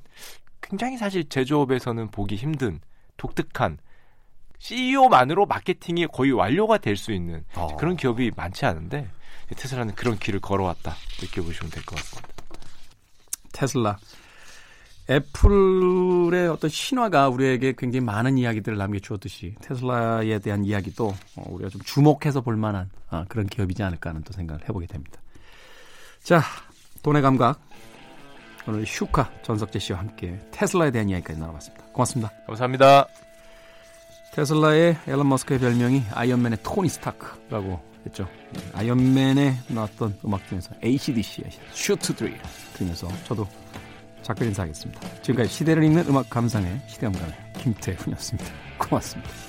굉장히 0.62 0.98
사실 0.98 1.28
제조업에서는 1.28 2.10
보기 2.12 2.36
힘든 2.36 2.80
독특한 3.18 3.78
CEO만으로 4.60 5.46
마케팅이 5.46 6.08
거의 6.08 6.32
완료가 6.32 6.78
될 6.80 6.96
수 6.98 7.12
있는 7.12 7.46
어. 7.56 7.76
그런 7.78 7.96
기업이 7.96 8.32
많지 8.36 8.66
않은데 8.66 9.08
테슬라는 9.56 9.96
그런 9.96 10.18
길을 10.20 10.40
걸어왔다 10.42 10.96
이렇게 11.22 11.42
보시면 11.42 11.72
될 11.72 11.84
것 11.86 11.96
같습니다. 11.96 12.30
테슬라 13.54 13.98
애플의 15.10 16.48
어떤 16.50 16.70
신화가 16.70 17.30
우리에게 17.30 17.74
굉장히 17.76 18.06
많은 18.06 18.38
이야기들을 18.38 18.78
남겨주었듯이 18.78 19.56
테슬라에 19.62 20.38
대한 20.40 20.64
이야기도 20.64 21.16
어, 21.36 21.44
우리가 21.48 21.70
좀 21.70 21.82
주목해서 21.82 22.42
볼 22.42 22.56
만한 22.56 22.90
어, 23.10 23.26
그런 23.28 23.48
기업이지 23.48 23.82
않을까 23.82 24.12
하는 24.12 24.22
또 24.22 24.34
생각을 24.34 24.62
해보게 24.64 24.86
됩니다. 24.86 25.20
자, 26.22 26.42
돈의 27.02 27.22
감각. 27.22 27.60
오늘 28.68 28.86
슈카 28.86 29.32
전석재 29.42 29.80
씨와 29.80 30.00
함께 30.00 30.40
테슬라에 30.52 30.92
대한 30.92 31.10
이야기까지 31.10 31.40
나눠봤습니다. 31.40 31.86
고맙습니다. 31.86 32.32
감사합니다. 32.46 33.08
테슬라의 34.34 34.98
앨런 35.08 35.28
머스크의 35.28 35.60
별명이 35.60 36.04
아이언맨의 36.12 36.60
토니 36.62 36.88
스타크라고 36.90 37.82
했죠. 38.06 38.28
아이언맨에 38.74 39.56
나왔던 39.70 40.20
음악 40.24 40.48
중에서 40.48 40.72
ACDC의 40.84 41.50
슈트 41.72 42.14
드릴 42.14 42.38
들으면서 42.74 43.08
저도 43.26 43.48
작별 44.22 44.48
인사하겠습니다. 44.48 45.02
지금까지 45.22 45.50
시대를 45.50 45.84
읽는 45.84 46.06
음악 46.08 46.30
감상의 46.30 46.80
시대음감의 46.88 47.34
김태훈이었습니다. 47.58 48.50
고맙습니다. 48.78 49.49